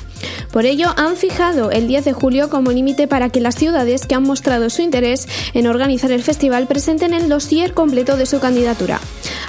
Por 0.53 0.64
ello, 0.64 0.89
han 0.97 1.16
fijado 1.16 1.70
el 1.70 1.87
10 1.87 2.07
de 2.07 2.12
julio 2.12 2.49
como 2.49 2.72
límite 2.72 3.07
para 3.07 3.29
que 3.29 3.41
las 3.41 3.55
ciudades 3.55 4.07
que 4.07 4.14
han 4.14 4.22
mostrado 4.22 4.70
su 4.70 4.83
interés 4.83 5.29
en 5.55 5.66
organizar 5.66 6.11
el 6.11 6.22
festival 6.22 6.66
presenten 6.66 7.14
el 7.14 7.29
dossier 7.29 7.74
completo 7.74 8.16
de 8.16 8.26
su 8.26 8.41
candidatura. 8.41 9.01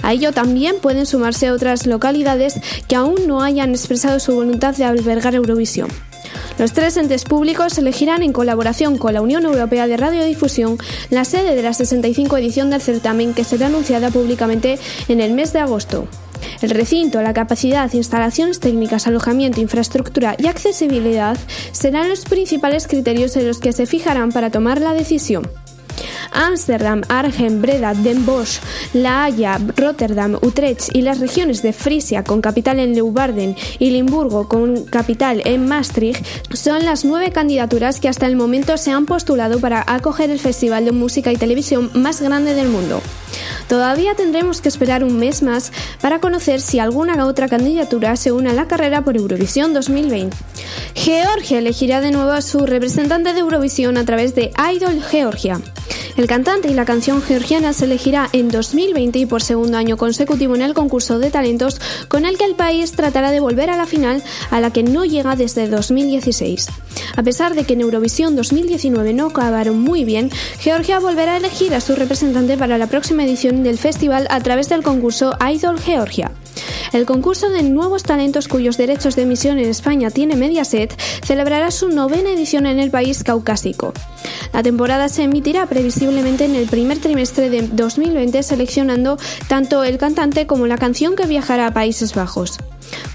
A 0.01 0.13
ello 0.13 0.31
también 0.31 0.75
pueden 0.81 1.05
sumarse 1.05 1.51
otras 1.51 1.85
localidades 1.85 2.59
que 2.87 2.95
aún 2.95 3.27
no 3.27 3.41
hayan 3.41 3.71
expresado 3.71 4.19
su 4.19 4.35
voluntad 4.35 4.75
de 4.75 4.85
albergar 4.85 5.35
Eurovisión. 5.35 5.89
Los 6.57 6.73
tres 6.73 6.97
entes 6.97 7.23
públicos 7.23 7.77
elegirán 7.77 8.23
en 8.23 8.33
colaboración 8.33 8.97
con 8.97 9.13
la 9.13 9.21
Unión 9.21 9.45
Europea 9.45 9.87
de 9.87 9.97
Radiodifusión 9.97 10.77
la 11.09 11.25
sede 11.25 11.55
de 11.55 11.63
la 11.63 11.73
65 11.73 12.37
edición 12.37 12.69
del 12.69 12.81
certamen 12.81 13.33
que 13.33 13.43
será 13.43 13.67
anunciada 13.67 14.09
públicamente 14.09 14.79
en 15.07 15.21
el 15.21 15.33
mes 15.33 15.53
de 15.53 15.59
agosto. 15.59 16.07
El 16.61 16.71
recinto, 16.71 17.21
la 17.21 17.33
capacidad, 17.33 17.91
instalaciones 17.93 18.59
técnicas, 18.59 19.07
alojamiento, 19.07 19.61
infraestructura 19.61 20.35
y 20.37 20.47
accesibilidad 20.47 21.37
serán 21.71 22.09
los 22.09 22.25
principales 22.25 22.87
criterios 22.87 23.35
en 23.37 23.47
los 23.47 23.59
que 23.59 23.73
se 23.73 23.85
fijarán 23.85 24.31
para 24.31 24.49
tomar 24.49 24.81
la 24.81 24.93
decisión. 24.93 25.49
Ámsterdam, 26.31 27.01
Arnhem, 27.09 27.61
Breda, 27.61 27.93
Den 27.93 28.25
Bosch, 28.25 28.59
La 28.93 29.25
Haya, 29.25 29.59
Rotterdam, 29.75 30.37
Utrecht 30.41 30.95
y 30.95 31.01
las 31.01 31.19
regiones 31.19 31.61
de 31.61 31.73
Frisia 31.73 32.23
con 32.23 32.41
capital 32.41 32.79
en 32.79 32.93
Leeuwarden 32.93 33.55
y 33.79 33.91
Limburgo 33.91 34.47
con 34.47 34.85
capital 34.85 35.41
en 35.45 35.67
Maastricht 35.67 36.25
son 36.53 36.85
las 36.85 37.05
nueve 37.05 37.31
candidaturas 37.31 37.99
que 37.99 38.09
hasta 38.09 38.25
el 38.25 38.35
momento 38.35 38.77
se 38.77 38.91
han 38.91 39.05
postulado 39.05 39.59
para 39.59 39.83
acoger 39.87 40.29
el 40.29 40.39
festival 40.39 40.85
de 40.85 40.91
música 40.91 41.31
y 41.31 41.37
televisión 41.37 41.89
más 41.93 42.21
grande 42.21 42.53
del 42.53 42.69
mundo. 42.69 43.01
Todavía 43.67 44.15
tendremos 44.15 44.61
que 44.61 44.69
esperar 44.69 45.03
un 45.03 45.19
mes 45.19 45.43
más 45.43 45.71
para 46.01 46.19
conocer 46.19 46.59
si 46.59 46.79
alguna 46.79 47.25
otra 47.25 47.47
candidatura 47.47 48.15
se 48.15 48.31
une 48.31 48.49
a 48.49 48.53
la 48.53 48.67
carrera 48.67 49.03
por 49.03 49.15
Eurovisión 49.15 49.73
2020. 49.73 50.35
Georgia 50.95 51.59
elegirá 51.59 52.01
de 52.01 52.11
nuevo 52.11 52.31
a 52.31 52.41
su 52.41 52.65
representante 52.65 53.33
de 53.33 53.39
Eurovisión 53.39 53.97
a 53.97 54.05
través 54.05 54.33
de 54.35 54.51
Idol 54.73 55.01
Georgia. 55.03 55.61
El 56.19 56.27
cantante 56.27 56.69
y 56.69 56.73
la 56.73 56.83
canción 56.83 57.21
georgiana 57.21 57.71
se 57.71 57.85
elegirá 57.85 58.27
en 58.33 58.49
2020 58.49 59.19
y 59.19 59.25
por 59.25 59.41
segundo 59.41 59.77
año 59.77 59.95
consecutivo 59.95 60.53
en 60.53 60.61
el 60.61 60.73
concurso 60.73 61.17
de 61.17 61.31
talentos 61.31 61.79
con 62.09 62.25
el 62.25 62.37
que 62.37 62.43
el 62.43 62.55
país 62.55 62.91
tratará 62.91 63.31
de 63.31 63.39
volver 63.39 63.69
a 63.69 63.77
la 63.77 63.85
final 63.85 64.21
a 64.51 64.59
la 64.59 64.73
que 64.73 64.83
no 64.83 65.05
llega 65.05 65.37
desde 65.37 65.69
2016. 65.69 66.67
A 67.15 67.23
pesar 67.23 67.55
de 67.55 67.63
que 67.63 67.71
en 67.71 67.79
Eurovisión 67.79 68.35
2019 68.35 69.13
no 69.13 69.27
acabaron 69.27 69.79
muy 69.79 70.03
bien, 70.03 70.29
Georgia 70.59 70.99
volverá 70.99 71.35
a 71.35 71.37
elegir 71.37 71.73
a 71.73 71.79
su 71.79 71.95
representante 71.95 72.57
para 72.57 72.77
la 72.77 72.87
próxima 72.87 73.23
edición 73.23 73.63
del 73.63 73.77
festival 73.77 74.27
a 74.29 74.41
través 74.41 74.67
del 74.67 74.83
concurso 74.83 75.37
Idol 75.39 75.79
Georgia. 75.79 76.33
El 76.91 77.05
concurso 77.05 77.49
de 77.49 77.63
nuevos 77.63 78.03
talentos 78.03 78.47
cuyos 78.47 78.77
derechos 78.77 79.15
de 79.15 79.23
emisión 79.23 79.59
en 79.59 79.69
España 79.69 80.09
tiene 80.09 80.35
Mediaset 80.35 80.99
celebrará 81.23 81.71
su 81.71 81.89
novena 81.89 82.31
edición 82.31 82.65
en 82.65 82.79
el 82.79 82.89
país 82.89 83.23
caucásico. 83.23 83.93
La 84.53 84.63
temporada 84.63 85.09
se 85.09 85.23
emitirá 85.23 85.67
previsiblemente 85.67 86.45
en 86.45 86.55
el 86.55 86.67
primer 86.67 86.99
trimestre 86.99 87.49
de 87.49 87.67
2020 87.67 88.41
seleccionando 88.41 89.17
tanto 89.47 89.83
el 89.83 89.97
cantante 89.97 90.47
como 90.47 90.67
la 90.67 90.77
canción 90.77 91.15
que 91.15 91.27
viajará 91.27 91.67
a 91.67 91.73
Países 91.73 92.15
Bajos. 92.15 92.57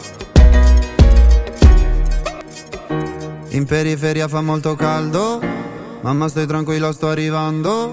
In 3.55 3.67
periferia 3.67 4.27
fa 4.27 4.41
molto 4.41 4.75
caldo, 4.75 5.41
mamma 6.01 6.29
stai 6.29 6.45
tranquilla 6.45 6.93
sto 6.93 7.09
arrivando, 7.11 7.93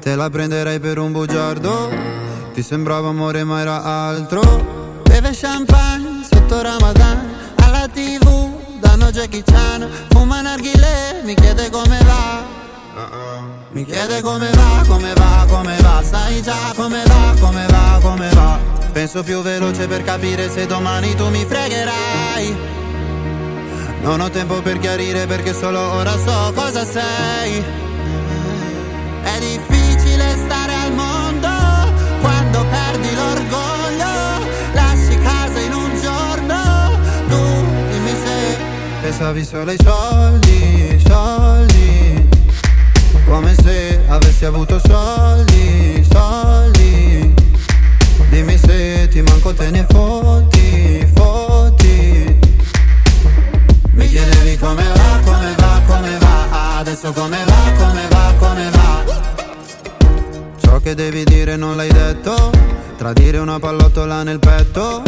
te 0.00 0.16
la 0.16 0.28
prenderei 0.28 0.80
per 0.80 0.98
un 0.98 1.12
bugiardo, 1.12 1.88
ti 2.52 2.62
sembrava 2.64 3.10
amore 3.10 3.44
ma 3.44 3.60
era 3.60 3.84
altro. 3.84 4.42
Beve 5.04 5.30
champagne 5.32 6.24
sotto 6.28 6.60
Ramadan, 6.60 7.32
alla 7.60 7.86
tv 7.86 8.50
danno 8.80 9.12
Jackie 9.12 9.44
Chan, 9.44 9.88
fuma 10.08 10.40
narghile, 10.40 11.22
mi 11.22 11.34
chiede 11.34 11.70
come 11.70 11.98
va. 12.02 12.42
Mi 13.70 13.84
chiede 13.84 14.20
come 14.20 14.50
va, 14.50 14.84
come 14.88 15.12
va, 15.12 15.46
come 15.48 15.76
va, 15.80 16.02
sai 16.02 16.42
già 16.42 16.72
come 16.74 17.04
va, 17.06 17.34
come 17.38 17.66
va, 17.68 17.98
come 18.02 18.28
va. 18.30 18.58
Penso 18.90 19.22
più 19.22 19.42
veloce 19.42 19.86
per 19.86 20.02
capire 20.02 20.50
se 20.50 20.66
domani 20.66 21.14
tu 21.14 21.28
mi 21.28 21.44
fregherai. 21.44 22.77
Non 24.00 24.20
ho 24.20 24.30
tempo 24.30 24.62
per 24.62 24.78
chiarire 24.78 25.26
perché 25.26 25.52
solo 25.52 25.78
ora 25.78 26.12
so 26.12 26.52
cosa 26.54 26.84
sei. 26.84 27.62
È 29.22 29.38
difficile 29.38 30.36
stare 30.44 30.72
al 30.72 30.92
mondo 30.94 31.48
quando 32.20 32.64
perdi 32.70 33.14
l'orgoglio. 33.14 34.46
Lasci 34.72 35.18
casa 35.18 35.60
in 35.60 35.72
un 35.72 36.00
giorno. 36.00 36.98
Tu 37.28 37.36
dimmi 37.90 38.14
se 38.24 38.58
pensavi 39.02 39.44
solo 39.44 39.70
ai 39.70 39.78
soldi, 39.82 41.02
soldi. 41.06 42.28
Come 43.26 43.54
se 43.62 44.00
avessi 44.08 44.44
avuto 44.46 44.80
soldi, 44.86 46.06
soldi. 46.10 47.34
Dimmi 48.30 48.56
se 48.56 49.08
ti 49.08 49.20
manco 49.22 49.52
te 49.52 49.70
ne 49.70 49.84
fotti, 49.88 50.47
come 54.68 54.84
va, 54.84 55.20
come 55.24 55.54
va, 55.56 55.80
come 55.86 56.18
va? 56.18 56.78
Adesso 56.78 57.12
come 57.12 57.44
va, 57.44 57.72
come 57.78 58.08
va, 58.10 58.34
come 58.38 58.70
va? 58.70 59.04
Ciò 60.60 60.78
che 60.80 60.94
devi 60.94 61.24
dire 61.24 61.56
non 61.56 61.76
l'hai 61.76 61.90
detto. 61.90 62.50
Tradire 62.98 63.38
una 63.38 63.58
pallottola 63.58 64.22
nel 64.22 64.38
petto. 64.38 65.02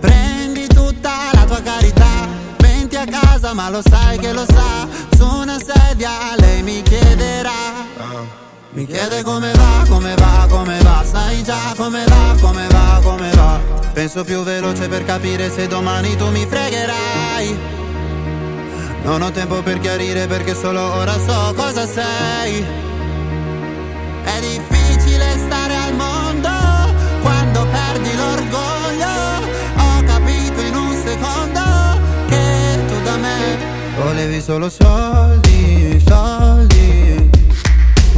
Prendi 0.00 0.66
tutta 0.66 1.30
la 1.32 1.44
tua 1.44 1.60
carità. 1.62 2.26
Menti 2.60 2.96
a 2.96 3.06
casa 3.06 3.54
ma 3.54 3.70
lo 3.70 3.80
sai 3.80 4.18
che 4.18 4.32
lo 4.32 4.44
sa. 4.44 4.88
Su 5.16 5.24
una 5.24 5.58
sedia 5.58 6.10
lei 6.38 6.62
mi 6.62 6.82
chiederà. 6.82 7.84
Mi 8.72 8.86
chiede 8.86 9.22
come 9.22 9.52
va, 9.52 9.84
come 9.88 10.14
va, 10.16 10.46
come 10.48 10.78
va. 10.82 11.04
Sai 11.04 11.44
già 11.44 11.74
come 11.76 12.04
va, 12.06 12.34
come 12.40 12.66
va, 12.66 13.00
come 13.02 13.30
va. 13.30 13.60
Penso 13.92 14.24
più 14.24 14.42
veloce 14.42 14.88
per 14.88 15.04
capire 15.04 15.50
se 15.50 15.68
domani 15.68 16.16
tu 16.16 16.28
mi 16.30 16.44
fregherai 16.44 17.84
non 19.06 19.22
ho 19.22 19.30
tempo 19.30 19.62
per 19.62 19.78
chiarire 19.78 20.26
perché 20.26 20.52
solo 20.52 20.80
ora 20.80 21.12
so 21.12 21.54
cosa 21.54 21.86
sei. 21.86 22.64
È 24.24 24.40
difficile 24.40 25.38
stare 25.38 25.76
al 25.76 25.94
mondo 25.94 26.48
quando 27.22 27.66
perdi 27.68 28.16
l'orgoglio. 28.16 29.14
Ho 29.76 30.02
capito 30.04 30.60
in 30.60 30.74
un 30.74 31.02
secondo 31.04 31.60
che 32.28 32.84
tu 32.88 33.02
da 33.04 33.16
me 33.16 33.58
volevi 33.96 34.40
solo 34.40 34.68
soldi, 34.68 36.02
soldi. 36.04 37.30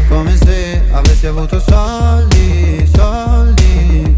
Come 0.08 0.36
se 0.38 0.82
avessi 0.90 1.26
avuto 1.26 1.60
soldi, 1.60 2.90
soldi. 2.96 4.16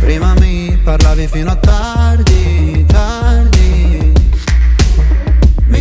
Prima 0.00 0.34
mi 0.40 0.76
parlavi 0.82 1.28
fino 1.28 1.52
a 1.52 1.56
tardi, 1.56 2.84
tardi. 2.84 3.57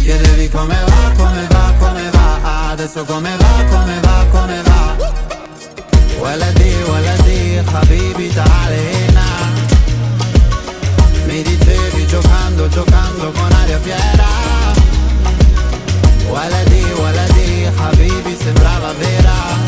Chiedevi 0.08 0.48
come 0.48 0.74
va, 0.74 1.12
come 1.18 1.46
va, 1.50 1.74
come 1.80 2.10
va 2.12 2.70
Adesso 2.70 3.04
come 3.04 3.36
va, 3.36 3.64
come 3.70 4.00
va, 4.00 4.26
come 4.32 4.62
va. 4.62 4.96
Waladi, 6.18 6.74
waladi, 6.88 7.62
habibi 7.66 8.30
ta'alena 8.34 9.26
Mi 11.26 11.42
dicevi 11.42 12.08
giocando, 12.08 12.70
giocando 12.70 13.32
con 13.32 13.52
aria 13.52 13.80
fiera. 13.80 14.28
Waladi, 16.30 16.84
waladi, 17.02 17.70
habibi 17.76 18.38
sembrava 18.40 18.94
vera 18.94 19.67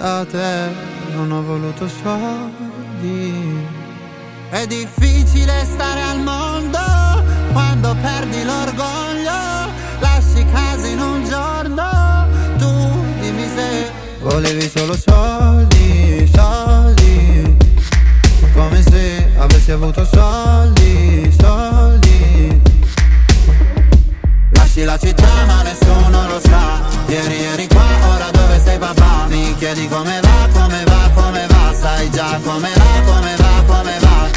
da 0.00 0.24
te 0.24 0.70
non 1.14 1.30
ho 1.30 1.42
voluto 1.42 1.86
soldi. 1.86 3.66
È 4.48 4.66
difficile 4.66 5.64
stare 5.64 6.00
al 6.00 6.20
mondo 6.20 6.78
quando 7.52 7.94
perdi 8.00 8.42
l'orgoglio. 8.42 9.68
Lasci 9.98 10.44
casa 10.52 10.86
in 10.86 11.00
un 11.00 11.24
giorno. 11.28 12.26
Tu 12.56 12.70
dimmi 13.20 13.46
se 13.54 13.90
volevi 14.22 14.70
solo 14.74 14.96
soldi, 14.96 16.30
soldi. 16.34 17.56
Come 18.54 18.82
se 18.82 19.30
avessi 19.36 19.70
avuto 19.70 20.04
soldi, 20.06 21.30
soldi. 21.38 21.79
Lasci 24.70 24.84
la 24.84 24.96
città 24.98 25.46
ma 25.46 25.62
nessuno 25.62 26.28
lo 26.28 26.38
sa. 26.38 26.80
Ieri 27.08 27.42
eri 27.42 27.66
qua, 27.66 27.82
ora 28.14 28.30
dove 28.30 28.60
sei 28.64 28.78
papà 28.78 29.26
Mi 29.28 29.52
chiedi 29.58 29.88
come 29.88 30.20
va, 30.20 30.48
come 30.52 30.84
va, 30.84 31.10
come 31.12 31.46
va 31.48 31.74
Sai 31.74 32.08
già 32.10 32.38
come 32.44 32.68
va, 32.72 33.12
come 33.12 33.34
va, 33.36 33.62
come 33.66 33.98
va. 33.98 34.28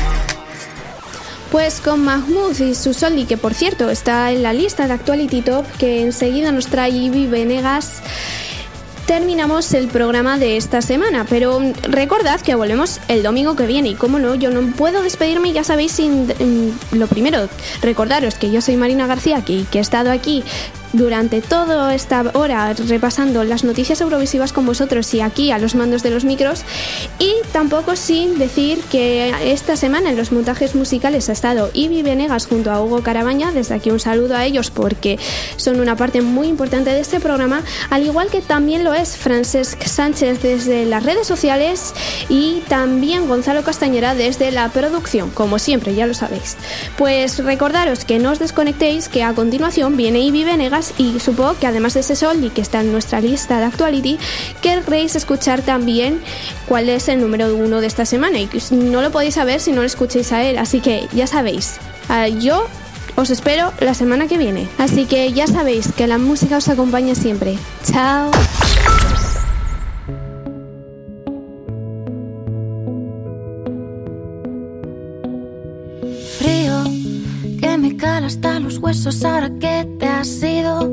Pues 1.51 1.79
con 1.81 2.03
Mahmoud 2.03 2.59
y 2.61 2.73
su 2.73 2.93
Soli, 2.93 3.25
que 3.25 3.37
por 3.37 3.53
cierto 3.53 3.91
está 3.91 4.31
en 4.31 4.41
la 4.41 4.53
lista 4.53 4.87
de 4.87 4.93
Actuality 4.93 5.43
Top, 5.43 5.67
que 5.77 6.01
enseguida 6.01 6.51
nos 6.51 6.65
trae 6.65 6.89
Ivy 6.89 7.27
Venegas. 7.27 8.01
Terminamos 9.05 9.73
el 9.73 9.89
programa 9.89 10.37
de 10.37 10.55
esta 10.55 10.81
semana, 10.81 11.25
pero 11.29 11.59
recordad 11.83 12.39
que 12.39 12.55
volvemos 12.55 13.01
el 13.09 13.21
domingo 13.21 13.55
que 13.57 13.67
viene 13.67 13.89
y 13.89 13.95
como 13.95 14.17
no, 14.17 14.33
yo 14.35 14.49
no 14.49 14.61
puedo 14.75 15.01
despedirme, 15.01 15.51
ya 15.51 15.65
sabéis, 15.65 15.91
sin 15.91 16.27
mm, 16.27 16.95
lo 16.95 17.07
primero, 17.07 17.49
recordaros 17.81 18.35
que 18.35 18.49
yo 18.49 18.61
soy 18.61 18.77
Marina 18.77 19.05
García, 19.05 19.43
que, 19.43 19.65
que 19.69 19.79
he 19.79 19.81
estado 19.81 20.09
aquí 20.09 20.43
durante 20.93 21.41
toda 21.41 21.93
esta 21.93 22.23
hora 22.33 22.73
repasando 22.73 23.43
las 23.43 23.63
noticias 23.63 23.99
eurovisivas 23.99 24.53
con 24.53 24.65
vosotros 24.65 25.13
y 25.13 25.21
aquí 25.21 25.51
a 25.51 25.57
los 25.57 25.75
mandos 25.75 26.03
de 26.03 26.11
los 26.11 26.23
micros 26.23 26.63
y 27.19 27.33
tampoco 27.51 27.95
sin 27.95 28.37
decir 28.37 28.79
que 28.91 29.33
esta 29.51 29.75
semana 29.75 30.11
en 30.11 30.17
los 30.17 30.31
montajes 30.31 30.75
musicales 30.75 31.29
ha 31.29 31.33
estado 31.33 31.71
Ivy 31.73 32.03
Venegas 32.03 32.45
junto 32.45 32.71
a 32.71 32.81
Hugo 32.81 33.01
Carabaña 33.01 33.51
desde 33.51 33.75
aquí 33.75 33.89
un 33.89 33.99
saludo 33.99 34.35
a 34.35 34.45
ellos 34.45 34.69
porque 34.69 35.19
son 35.57 35.79
una 35.79 35.95
parte 35.95 36.21
muy 36.21 36.47
importante 36.47 36.91
de 36.91 36.99
este 36.99 37.19
programa 37.19 37.63
al 37.89 38.05
igual 38.05 38.29
que 38.29 38.41
también 38.41 38.83
lo 38.83 38.93
es 38.93 39.17
Francesc 39.17 39.81
Sánchez 39.83 40.41
desde 40.41 40.85
las 40.85 41.03
redes 41.03 41.27
sociales 41.27 41.93
y 42.29 42.61
también 42.67 43.27
Gonzalo 43.27 43.63
Castañera 43.63 44.13
desde 44.13 44.51
la 44.51 44.69
producción 44.69 45.31
como 45.31 45.57
siempre 45.59 45.95
ya 45.95 46.05
lo 46.05 46.13
sabéis. 46.13 46.55
Pues 46.97 47.43
recordaros 47.43 48.05
que 48.05 48.19
no 48.19 48.31
os 48.31 48.39
desconectéis 48.39 49.09
que 49.09 49.23
a 49.23 49.33
continuación 49.33 49.97
viene 49.97 50.19
Ivy 50.19 50.43
Venegas 50.43 50.82
y 50.97 51.19
supongo 51.19 51.57
que 51.59 51.67
además 51.67 51.93
de 51.93 52.01
ese 52.01 52.15
sol 52.15 52.43
y 52.43 52.49
que 52.49 52.61
está 52.61 52.81
en 52.81 52.91
nuestra 52.91 53.21
lista 53.21 53.59
de 53.59 53.65
actuality, 53.65 54.17
querréis 54.61 55.15
escuchar 55.15 55.61
también 55.61 56.21
cuál 56.67 56.89
es 56.89 57.07
el 57.07 57.21
número 57.21 57.55
uno 57.55 57.81
de 57.81 57.87
esta 57.87 58.05
semana 58.05 58.39
y 58.39 58.49
no 58.71 59.01
lo 59.01 59.11
podéis 59.11 59.35
saber 59.35 59.59
si 59.59 59.71
no 59.71 59.81
lo 59.81 59.87
escuchéis 59.87 60.31
a 60.31 60.43
él, 60.43 60.57
así 60.57 60.79
que 60.79 61.07
ya 61.13 61.27
sabéis, 61.27 61.77
ah, 62.09 62.27
yo 62.27 62.67
os 63.15 63.29
espero 63.29 63.71
la 63.79 63.93
semana 63.93 64.27
que 64.27 64.37
viene, 64.37 64.67
así 64.77 65.05
que 65.05 65.31
ya 65.33 65.47
sabéis 65.47 65.91
que 65.95 66.07
la 66.07 66.17
música 66.17 66.57
os 66.57 66.67
acompaña 66.67 67.15
siempre. 67.15 67.57
Chao. 67.83 68.31
frío 76.39 76.83
que 77.59 77.77
me 77.77 77.95
cala 77.95 78.27
hasta 78.27 78.59
los 78.59 78.77
huesos 78.79 79.23
ahora 79.23 79.49
que 79.59 79.87
has 80.23 80.41
ido. 80.41 80.89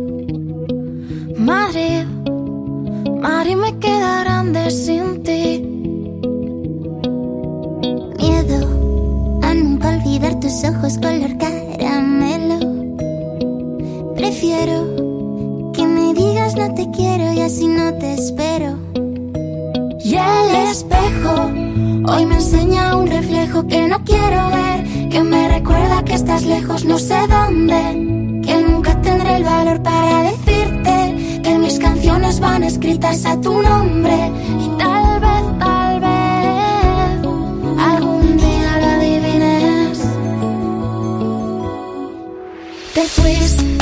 Madrid, 1.36 2.04
Madrid 3.22 3.56
me 3.56 3.78
queda 3.78 4.24
grande 4.24 4.70
sin 4.72 5.22
ti. 5.22 5.44
Miedo 8.18 8.58
a 9.42 9.54
nunca 9.54 9.88
olvidar 9.96 10.40
tus 10.40 10.64
ojos 10.64 10.98
color 10.98 11.32
caramelo. 11.38 12.58
Prefiero 14.16 14.78
que 15.74 15.86
me 15.86 16.12
digas 16.12 16.56
no 16.56 16.74
te 16.74 16.90
quiero 16.90 17.32
y 17.32 17.40
así 17.40 17.68
no 17.68 17.94
te 18.00 18.14
espero. 18.14 18.70
Y 20.04 20.14
el 20.16 20.48
espejo 20.72 21.34
hoy 22.12 22.26
me 22.26 22.34
enseña 22.34 22.96
un 22.96 23.06
reflejo 23.06 23.64
que 23.68 23.86
no 23.86 24.02
quiero 24.04 24.40
ver, 24.50 25.08
que 25.08 25.22
me 25.22 25.48
recuerda 25.48 26.04
que 26.04 26.14
estás 26.14 26.42
lejos, 26.44 26.84
no 26.84 26.98
sé 26.98 27.18
dónde, 27.28 28.09
el 29.36 29.44
valor 29.44 29.82
para 29.82 30.22
decirte 30.22 31.40
que 31.42 31.58
mis 31.58 31.78
canciones 31.78 32.40
van 32.40 32.64
escritas 32.64 33.24
a 33.24 33.40
tu 33.40 33.62
nombre 33.62 34.16
y 34.58 34.68
tal 34.78 35.20
vez, 35.20 35.58
tal 35.58 36.00
vez 36.00 37.20
algún 37.78 38.36
día 38.36 38.78
lo 38.80 38.86
adivines. 38.86 39.98
Te 42.94 43.02
fuiste 43.02 43.79